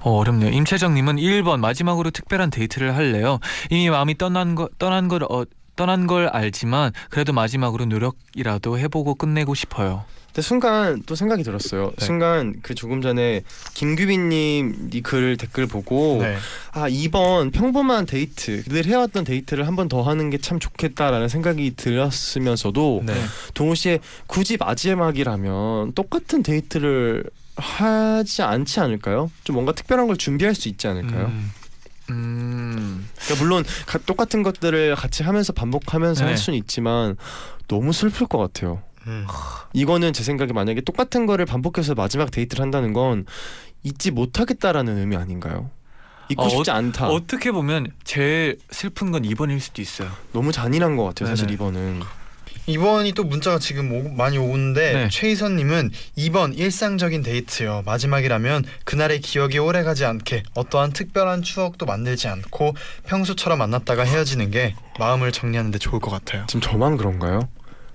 어, 0.00 0.18
어렵네요. 0.18 0.50
임채정님은 0.50 1.16
1번 1.16 1.60
마지막으로 1.60 2.10
특별한 2.10 2.50
데이트를 2.50 2.94
할래요. 2.96 3.40
이미 3.70 3.90
마음이 3.90 4.16
떠난 4.18 4.54
거 4.54 4.68
떠난 4.78 5.08
걸 5.08 5.24
어, 5.24 5.44
떠난 5.76 6.06
걸 6.06 6.28
알지만 6.28 6.92
그래도 7.10 7.32
마지막으로 7.32 7.84
노력이라도 7.86 8.78
해보고 8.78 9.14
끝내고 9.14 9.54
싶어요. 9.54 10.04
근데 10.26 10.42
순간 10.42 11.02
또 11.06 11.14
생각이 11.14 11.42
들었어요. 11.42 11.92
네. 11.98 12.04
순간 12.04 12.54
그 12.62 12.74
조금 12.74 13.00
전에 13.00 13.42
김규빈님 13.74 14.90
이 14.92 15.00
글 15.02 15.36
댓글 15.36 15.66
보고 15.66 16.18
네. 16.20 16.36
아 16.72 16.86
이번 16.88 17.50
평범한 17.50 18.06
데이트 18.06 18.62
늘 18.64 18.84
해왔던 18.86 19.24
데이트를 19.24 19.66
한 19.66 19.74
번 19.74 19.88
더 19.88 20.02
하는 20.02 20.30
게 20.30 20.38
참 20.38 20.58
좋겠다라는 20.60 21.28
생각이 21.28 21.74
들었으면서도 21.76 23.02
네. 23.06 23.14
동시에 23.54 23.98
굳이 24.26 24.56
마지막이라면 24.58 25.92
똑같은 25.94 26.42
데이트를 26.42 27.24
하지 27.58 28.42
않지 28.42 28.80
않을까요? 28.80 29.30
좀 29.44 29.54
뭔가 29.54 29.72
특별한 29.72 30.06
걸 30.06 30.16
준비할 30.16 30.54
수 30.54 30.68
있지 30.68 30.86
않을까요? 30.86 31.26
음. 31.26 31.52
음. 32.10 33.08
그러니까 33.16 33.42
물론 33.44 33.64
가- 33.86 33.98
똑같은 33.98 34.42
것들을 34.42 34.94
같이 34.96 35.22
하면서 35.22 35.52
반복하면서 35.52 36.24
네. 36.24 36.30
할 36.30 36.38
수는 36.38 36.58
있지만 36.58 37.16
너무 37.66 37.92
슬플 37.92 38.26
것 38.26 38.38
같아요. 38.38 38.82
음. 39.06 39.26
이거는 39.72 40.12
제 40.12 40.22
생각에 40.22 40.52
만약에 40.52 40.80
똑같은 40.82 41.26
거를 41.26 41.44
반복해서 41.46 41.94
마지막 41.94 42.30
데이트를 42.30 42.62
한다는 42.62 42.92
건 42.92 43.26
잊지 43.82 44.10
못하겠다라는 44.10 44.98
의미 44.98 45.16
아닌가요? 45.16 45.70
잊고 46.30 46.42
어, 46.42 46.48
싶지 46.48 46.70
않다. 46.70 47.08
어떻게 47.08 47.50
보면 47.50 47.90
제일 48.04 48.58
슬픈 48.70 49.10
건 49.12 49.22
2번일 49.22 49.60
수도 49.60 49.80
있어요. 49.80 50.10
너무 50.32 50.52
잔인한 50.52 50.96
것 50.96 51.04
같아요. 51.04 51.28
사실 51.28 51.46
네네. 51.46 51.54
이번은. 51.54 52.00
2번이 52.68 53.14
또 53.14 53.24
문자가 53.24 53.58
지금 53.58 53.90
오, 53.92 54.08
많이 54.10 54.36
오는데 54.36 54.92
네. 54.92 55.08
최희선님은 55.10 55.90
2번 56.18 56.56
일상적인 56.58 57.22
데이트요. 57.22 57.82
마지막이라면 57.86 58.64
그날의 58.84 59.20
기억이 59.20 59.58
오래가지 59.58 60.04
않게 60.04 60.42
어떠한 60.54 60.92
특별한 60.92 61.42
추억도 61.42 61.86
만들지 61.86 62.28
않고 62.28 62.74
평소처럼 63.06 63.58
만났다가 63.58 64.04
헤어지는 64.04 64.50
게 64.50 64.74
마음을 64.98 65.32
정리하는데 65.32 65.78
좋을 65.78 66.00
것 66.00 66.10
같아요. 66.10 66.44
지금 66.46 66.60
저만 66.60 66.98
그런가요? 66.98 67.48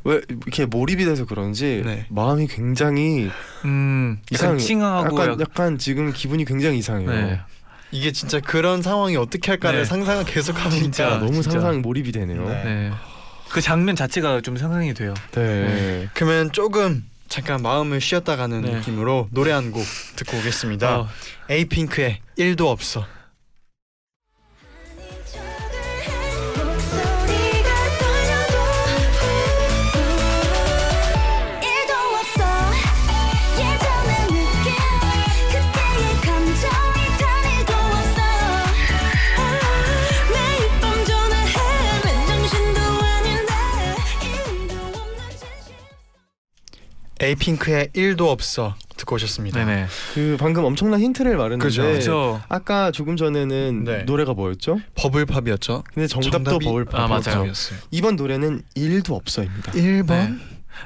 왜 0.05 0.19
이렇게 0.27 0.65
몰입이 0.65 1.05
돼서 1.05 1.25
그런지 1.25 1.81
네. 1.85 2.05
마음이 2.09 2.47
굉장히 2.47 3.29
음. 3.63 4.17
이상해요. 4.31 4.57
찡하고 4.57 5.17
약간, 5.21 5.33
약- 5.33 5.39
약간 5.41 5.77
지금 5.77 6.11
기분이 6.11 6.45
굉장히 6.45 6.79
이상해요. 6.79 7.09
네. 7.09 7.39
이게 7.91 8.11
진짜 8.11 8.39
그런 8.39 8.81
상황이 8.81 9.15
어떻게 9.17 9.51
할까를 9.51 9.79
네. 9.81 9.85
상상을 9.85 10.25
계속 10.25 10.57
하니까 10.59 10.75
진짜. 10.81 11.07
아, 11.13 11.17
너무 11.19 11.33
진짜. 11.33 11.51
상상 11.51 11.81
몰입이 11.83 12.11
되네요. 12.11 12.43
네. 13.53 13.53
네. 13.53 13.53
그 13.53 13.61
장면 13.61 13.95
자체가 13.95 14.41
좀 14.41 14.57
상상이 14.57 14.93
돼요. 14.93 15.13
네. 15.31 16.09
그러면 16.13 16.51
조금 16.51 17.05
잠깐 17.29 17.61
마음을 17.61 18.01
쉬었다 18.01 18.35
가는 18.35 18.61
네. 18.61 18.71
느낌으로 18.75 19.27
노래 19.31 19.51
한 19.51 19.71
곡 19.71 19.83
듣고 20.15 20.37
오겠습니다. 20.37 20.99
어, 20.99 21.07
에이핑크의 21.49 22.19
1도 22.37 22.67
없어. 22.67 23.05
에이핑크의 47.21 47.89
1도 47.95 48.27
없어 48.27 48.75
듣고 48.97 49.15
오셨습니다. 49.15 49.63
네네. 49.65 49.87
그 50.13 50.37
방금 50.39 50.63
엄청난 50.65 50.99
힌트를 51.01 51.35
말했는데 51.37 51.63
그죠. 51.63 51.81
그렇죠. 51.83 52.41
아까 52.49 52.91
조금 52.91 53.15
전에는 53.17 53.83
네. 53.83 54.03
노래가 54.03 54.33
뭐였죠? 54.33 54.79
버블팝이었죠. 54.95 55.83
근데 55.93 56.07
정답도 56.07 56.57
정답이- 56.59 56.63
버블팝. 56.65 56.99
아, 56.99 57.07
맞아요. 57.07 57.51
이번 57.91 58.15
노래는 58.15 58.61
일도 58.75 59.15
없어입니다. 59.15 59.71
1번 59.73 60.07
네. 60.07 60.33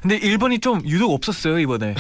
근데 0.02 0.20
1번이 0.20 0.62
좀 0.62 0.82
유독 0.86 1.12
없었어요 1.13 1.60
이번에. 1.60 1.96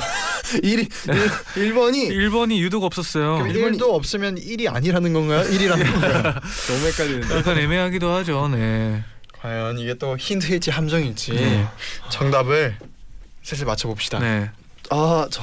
1이 0.61 0.89
1번이 0.89 2.09
1번이 2.09 2.57
유독 2.57 2.83
없었어요. 2.83 3.35
그럼 3.39 3.47
일본이- 3.49 3.77
1도 3.77 3.93
없으면 3.93 4.35
1이 4.35 4.67
아니라는 4.73 5.13
건가요? 5.13 5.41
1이라는 5.49 5.83
건가요? 5.91 6.23
너무 6.67 6.85
헷갈리는데. 6.87 7.35
약간 7.37 7.57
애매하기도 7.57 8.09
하죠. 8.11 8.47
네. 8.49 9.03
과연 9.41 9.77
이게 9.79 9.93
또 9.93 10.17
힌트일지 10.17 10.71
함정일지 10.71 11.31
네. 11.33 11.65
정답을 12.09 12.75
슬슬 13.47 13.65
맞춰봅시다. 13.65 14.19
네. 14.19 14.49
아, 14.89 15.25
저 15.31 15.41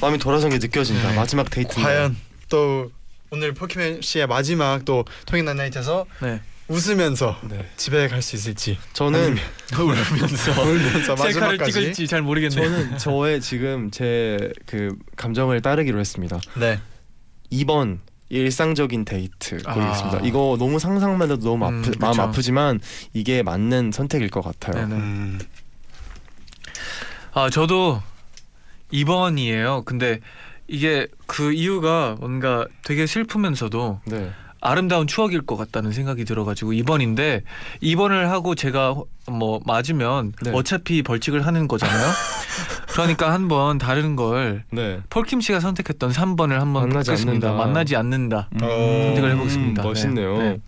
마음이 0.00 0.18
돌아선 0.18 0.50
게 0.50 0.58
느껴진다. 0.58 1.10
네. 1.10 1.14
마지막 1.16 1.48
데이트. 1.48 1.80
과연 1.80 2.16
또 2.48 2.90
오늘 3.30 3.54
포키맨 3.54 4.00
씨의 4.02 4.26
마지막 4.26 4.84
또 4.84 5.04
토익 5.26 5.44
나이트에서 5.44 6.06
네. 6.20 6.40
웃으면서 6.66 7.38
네. 7.48 7.70
집에 7.76 8.08
갈 8.08 8.20
수 8.20 8.34
있을지 8.34 8.76
저는 8.94 9.36
울면서 9.78 10.52
울면서 10.60 11.14
마지막까지 11.14 11.72
찍을지 11.72 12.08
잘 12.08 12.22
모르겠네요. 12.22 12.60
저는 12.68 12.98
저의 12.98 13.40
지금 13.40 13.92
제 13.92 14.38
그 14.66 14.96
감정을 15.16 15.62
따르기로 15.62 16.00
했습니다. 16.00 16.40
네 16.56 16.80
2번 17.52 17.98
일상적인 18.28 19.04
데이트 19.04 19.62
고르겠습니다. 19.62 20.18
아. 20.18 20.20
이거 20.24 20.56
너무 20.58 20.80
상상만 20.80 21.30
해도 21.30 21.40
너무 21.44 21.68
음, 21.68 21.78
아프, 21.80 21.92
마음 22.00 22.10
그쵸. 22.12 22.22
아프지만 22.22 22.80
이게 23.14 23.44
맞는 23.44 23.92
선택일 23.92 24.28
것 24.30 24.42
같아요. 24.42 24.84
음, 27.38 27.44
아 27.46 27.50
저도 27.50 28.02
2번이에요. 28.92 29.84
근데 29.84 30.20
이게 30.66 31.06
그 31.26 31.52
이유가 31.52 32.16
뭔가 32.18 32.66
되게 32.84 33.06
슬프면서도 33.06 34.00
네. 34.06 34.30
아름다운 34.60 35.06
추억일 35.06 35.42
것 35.42 35.56
같다는 35.56 35.92
생각이 35.92 36.24
들어가지고 36.24 36.72
2번인데 36.72 37.42
2번을 37.82 38.24
하고 38.24 38.56
제가 38.56 38.90
호- 38.92 39.06
뭐 39.30 39.60
맞으면 39.64 40.32
네. 40.42 40.50
어차피 40.52 41.02
벌칙을 41.02 41.46
하는 41.46 41.68
거잖아요. 41.68 42.08
그러니까 42.90 43.32
한 43.32 43.46
번 43.46 43.78
다른 43.78 44.16
걸 44.16 44.64
네. 44.72 45.00
폴킴 45.10 45.40
씨가 45.40 45.60
선택했던 45.60 46.10
3번을 46.10 46.58
한번 46.58 46.88
만나지. 46.88 47.12
않는다. 47.12 47.52
만나지 47.52 47.94
않는다. 47.94 48.48
어, 48.60 48.66
선택을 49.06 49.30
해보겠습니다. 49.32 49.82
네. 49.82 49.88
멋있네요. 49.88 50.38
네. 50.38 50.58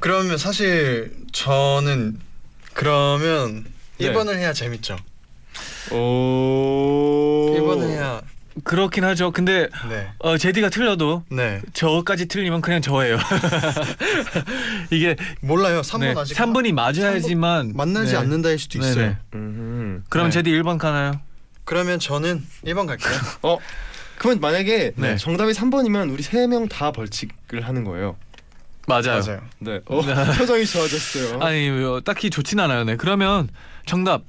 그러면 0.00 0.38
사실 0.38 1.12
저는 1.32 2.18
그러면 2.72 3.64
네. 3.98 4.12
1번을 4.12 4.36
해야 4.36 4.52
재밌죠. 4.52 4.96
오. 5.92 7.54
1번을 7.56 7.88
해야 7.90 8.20
그렇긴 8.62 9.04
하죠. 9.04 9.32
근데 9.32 9.68
네. 9.88 10.08
어, 10.20 10.38
제디가 10.38 10.68
틀려도 10.68 11.24
네. 11.30 11.60
저까지 11.72 12.26
틀리면 12.26 12.60
그냥 12.60 12.80
저예요. 12.80 13.18
이게 14.90 15.16
몰라요. 15.40 15.80
3번 15.82 16.00
네, 16.00 16.14
아직 16.16 16.34
3번이 16.36 16.72
맞아야지만 16.72 17.72
만나지 17.74 18.12
네. 18.12 18.18
않는다일 18.18 18.58
수도 18.58 18.78
있어요. 18.78 18.94
네네. 18.94 19.16
음. 19.34 20.04
그럼 20.08 20.26
네. 20.28 20.30
제디 20.32 20.50
1번 20.52 20.78
가나요? 20.78 21.20
그러면 21.64 21.98
저는 21.98 22.44
1번 22.64 22.86
갈게요. 22.86 23.12
어. 23.42 23.58
그러면 24.18 24.40
만약에 24.40 24.92
네. 24.96 25.16
정답이 25.16 25.52
3번이면 25.52 26.12
우리 26.12 26.22
세 26.22 26.46
명 26.46 26.68
다 26.68 26.92
벌칙을 26.92 27.62
하는 27.62 27.82
거예요. 27.84 28.16
맞아요. 28.86 29.20
맞아요. 29.24 29.40
네. 29.58 29.80
어, 29.86 30.00
표정이 30.38 30.64
좋아졌어요. 30.66 31.40
아니 31.40 31.70
뭐, 31.70 32.00
딱히 32.00 32.30
좋진 32.30 32.60
않아요. 32.60 32.84
네. 32.84 32.96
그러면 32.96 33.48
정답 33.86 34.22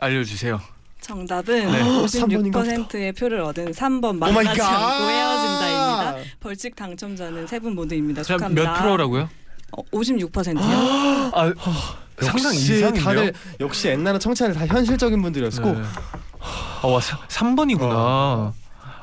알려주세요. 0.00 0.60
정답은 1.00 1.70
네. 1.70 1.82
56%의 2.02 3.12
표를 3.12 3.40
얻은 3.40 3.72
3번 3.72 4.04
oh 4.08 4.12
my 4.14 4.32
만나지 4.32 4.60
god! 4.60 4.66
않고 4.68 5.10
헤어진다입니다. 5.10 6.30
벌칙 6.40 6.74
당첨자는 6.76 7.46
세 7.46 7.58
분 7.58 7.74
모두입니다. 7.74 8.22
자, 8.22 8.34
축하합니다. 8.34 8.62
몇 8.72 8.80
프로라고요? 8.82 9.28
어, 9.72 9.82
56%요? 9.92 10.60
아, 11.34 11.52
상당 12.22 12.54
이상인데요. 12.54 13.04
다들 13.04 13.32
역시 13.60 13.88
옛날에 13.88 14.18
청취자들 14.18 14.54
다 14.54 14.66
현실적인 14.66 15.20
분들이었고 15.22 15.72
네. 15.72 15.82
아, 16.82 16.86
와 16.86 16.98
3번이구나. 17.00 17.90
어. 17.92 18.54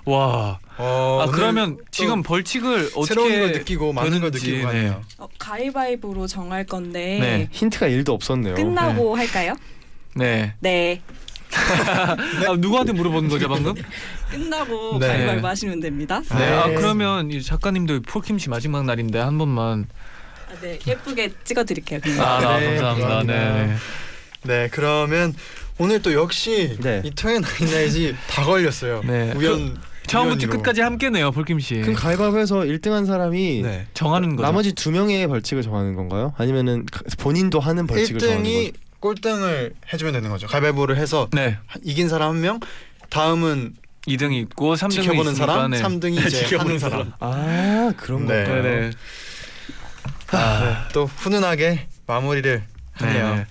와. 0.06 0.60
어, 0.78 1.20
아 1.22 1.32
그러면 1.32 1.78
또 1.78 1.84
지금 1.92 2.24
벌칙을 2.24 2.90
어떻게 2.96 3.06
새로운 3.14 3.30
걸 3.40 3.52
느끼고 3.54 3.94
많은 3.94 4.20
걸 4.20 4.32
되는지, 4.32 4.52
느끼고 4.52 4.72
네. 4.72 4.74
가네요. 4.88 5.02
어, 5.20 5.28
가위바위보로 5.38 6.26
정할 6.28 6.66
건데 6.66 7.20
네. 7.22 7.48
힌트가 7.52 7.88
1도 7.88 8.10
없었네요. 8.10 8.56
끝나고 8.56 9.16
할까요? 9.16 9.56
네. 10.16 10.54
네. 10.60 11.02
아, 11.54 12.56
누구한테 12.58 12.94
물어보는 12.94 13.30
거죠 13.30 13.48
방금? 13.48 13.76
끝나고 14.32 14.98
네. 15.00 15.08
가위바위보 15.08 15.48
하시면 15.48 15.80
됩니다. 15.80 16.22
네. 16.32 16.36
네. 16.38 16.52
아 16.52 16.66
그러면 16.70 17.30
이 17.32 17.42
작가님도 17.44 18.02
폴킴 18.02 18.40
씨 18.40 18.50
마지막 18.50 18.86
날인데 18.86 19.20
한 19.20 19.38
번만. 19.38 19.86
아, 20.50 20.54
네, 20.62 20.80
예쁘게 20.88 21.32
찍어드릴게요. 21.44 22.00
그냥. 22.02 22.22
아, 22.22 22.38
아, 22.38 22.60
네, 22.60 22.66
감사합니다. 22.78 23.08
감사합니다. 23.08 23.34
네. 23.34 23.68
네. 23.68 23.76
네, 24.46 24.70
그러면 24.72 25.34
오늘 25.78 26.02
또 26.02 26.14
역시 26.14 26.76
네. 26.82 27.02
이 27.06 27.12
토요일 27.12 27.42
나이나이지 27.42 28.16
다 28.30 28.44
걸렸어요. 28.44 29.02
네. 29.06 29.34
우연 29.36 29.78
처음부터 30.08 30.38
우연히로. 30.46 30.52
끝까지 30.52 30.82
함께네요 30.82 31.32
폴킴 31.32 31.60
씨. 31.60 31.76
그럼 31.82 31.94
가위바위보에서 31.96 32.62
1등한 32.62 33.06
사람이 33.06 33.62
네. 33.62 33.88
정하는 33.94 34.36
거죠. 34.36 34.42
나머지 34.42 34.74
두 34.74 34.92
명의 34.92 35.26
벌칙을 35.28 35.62
정하는 35.64 35.96
건가요? 35.96 36.34
아니면은 36.38 36.86
가- 36.92 37.02
본인도 37.20 37.60
하는 37.60 37.86
벌칙을 37.88 38.20
정하는 38.20 38.44
1등이 38.44 38.66
거죠? 38.72 38.84
꼴등을 39.04 39.74
해주면 39.92 40.14
되는 40.14 40.30
거죠. 40.30 40.48
가위바위보를 40.48 40.96
해서 40.96 41.28
네. 41.34 41.58
이긴 41.84 42.08
사람 42.08 42.30
한 42.36 42.42
명, 42.42 42.60
다음은 43.10 43.76
2등이 44.08 44.42
있고 44.44 44.76
3등이 44.76 44.92
지켜보는 44.92 45.32
있으니까, 45.34 45.54
사람, 45.54 45.72
네. 45.72 45.82
3등이 45.82 46.26
이제 46.26 46.30
지켜보는 46.48 46.80
사람. 46.80 47.00
사람. 47.00 47.14
아 47.20 47.92
그런 47.98 48.26
네. 48.26 48.46
건가요? 48.46 48.64
네네. 48.64 48.92
아, 50.32 50.88
또 50.94 51.06
훈훈하게 51.06 51.88
마무리를 52.08 52.64
하네요. 52.94 53.30
네네. 53.30 53.46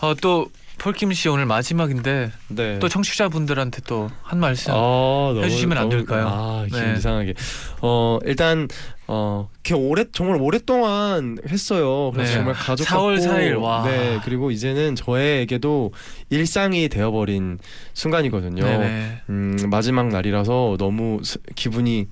어또 0.00 0.50
폴킴 0.78 1.12
씨 1.14 1.28
오늘 1.28 1.46
마지막인데 1.46 2.30
네. 2.48 2.78
또 2.78 2.88
청취자분들한테 2.88 3.80
또 3.86 4.10
한 4.22 4.38
말씀. 4.40 4.72
아, 4.74 5.32
해주시면 5.42 5.78
안 5.78 5.88
너무- 5.88 5.96
될까요? 6.04 6.26
아, 6.28 6.66
네. 6.70 6.94
이상하게. 6.98 7.34
어 7.80 8.18
일단 8.24 8.68
어 9.06 9.48
이렇게 9.64 9.74
오래 9.74 10.04
정말 10.12 10.36
오랫동안 10.40 11.38
했어요. 11.48 12.10
그래서 12.12 12.30
네. 12.32 12.36
정말 12.36 12.54
가족 12.54 12.84
4월 12.86 13.18
같고, 13.20 13.34
4일, 13.34 13.60
와. 13.60 13.84
네 13.86 14.20
그리고 14.24 14.50
이제는 14.50 14.94
저에게도 14.96 15.92
일상이 16.30 16.88
되어버린 16.88 17.58
순간이거든요. 17.94 18.62
네네. 18.62 19.20
음 19.30 19.56
마지막 19.70 20.08
날이라서 20.08 20.76
너무 20.78 21.20
스- 21.22 21.38
기분이 21.54 22.08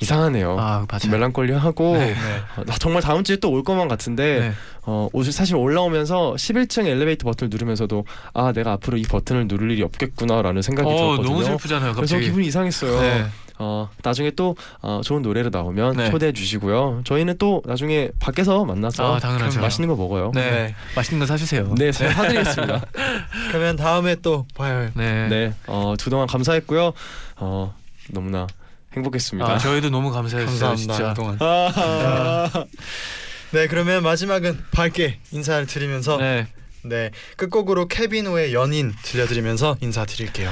이상하네요. 0.00 0.56
아 0.58 0.86
맞아요. 0.90 1.10
멜랑콜리하고 1.10 1.96
네. 1.96 2.14
어, 2.56 2.64
나 2.64 2.74
정말 2.78 3.00
다음 3.02 3.22
주에 3.24 3.36
또 3.36 3.54
올 3.54 3.62
것만 3.62 3.86
같은데 3.88 4.40
네. 4.40 4.52
어 4.82 5.08
사실 5.30 5.54
올라오면서 5.56 6.34
11층 6.34 6.86
엘리베이터 6.86 7.24
버튼을 7.24 7.48
누르면서도 7.50 8.04
아 8.34 8.52
내가 8.52 8.72
앞으로 8.72 8.96
이 8.96 9.02
버튼을 9.02 9.46
누를 9.46 9.70
일이 9.70 9.82
없겠구나라는 9.82 10.60
생각이 10.60 10.88
어 10.88 10.92
들었거든요. 10.96 11.28
너무 11.28 11.44
슬프잖아요. 11.44 11.92
그래서 11.94 12.00
갑자기. 12.16 12.24
기분이 12.26 12.46
이상했어요. 12.48 13.00
네. 13.00 13.26
어 13.60 13.88
나중에 14.02 14.32
또 14.32 14.56
어, 14.82 15.00
좋은 15.04 15.22
노래로 15.22 15.50
나오면 15.50 15.96
네. 15.96 16.10
초대해 16.10 16.32
주시고요. 16.32 17.02
저희는 17.04 17.38
또 17.38 17.62
나중에 17.64 18.10
밖에서 18.18 18.64
만나서 18.64 19.20
아. 19.22 19.60
맛있는 19.60 19.88
거 19.88 19.94
먹어요. 19.94 20.32
네. 20.34 20.50
네. 20.50 20.74
맛있는 20.96 21.20
거 21.20 21.26
사주세요. 21.26 21.72
네, 21.78 21.92
제가 21.92 22.12
사드리겠습니다. 22.12 22.82
그러면 23.52 23.76
다음에 23.76 24.16
또 24.16 24.44
봐요. 24.56 24.90
네. 24.94 25.28
네, 25.28 25.54
어 25.68 25.94
그동안 26.02 26.26
감사했고요. 26.26 26.92
어 27.36 27.74
너무나 28.10 28.48
행복했습니다. 28.96 29.50
아, 29.50 29.58
저희도 29.58 29.90
너무 29.90 30.10
감사했어요. 30.12 30.76
진짜. 30.76 31.08
그동안. 31.10 31.36
아, 31.40 32.50
네, 33.52 33.66
그러면 33.68 34.02
마지막은 34.02 34.64
밝게 34.72 35.18
인사를 35.32 35.66
드리면서 35.66 36.16
네, 36.16 36.46
네. 36.82 37.10
끝곡으로 37.36 37.88
케빈오의 37.88 38.52
연인 38.54 38.92
들려드리면서 39.02 39.76
인사드릴게요. 39.80 40.50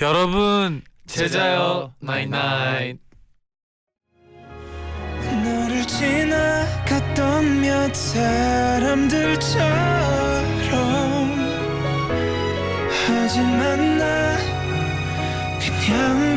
여러분 0.00 0.82
제자요, 1.06 1.28
제자요 1.28 1.94
나잇나잇. 2.00 2.98
너를 5.44 5.86
지나갔던 5.86 7.60
몇 7.60 7.94
사람들처럼 7.94 9.62
하지만 13.06 13.98
나 13.98 14.36
그냥 15.60 16.36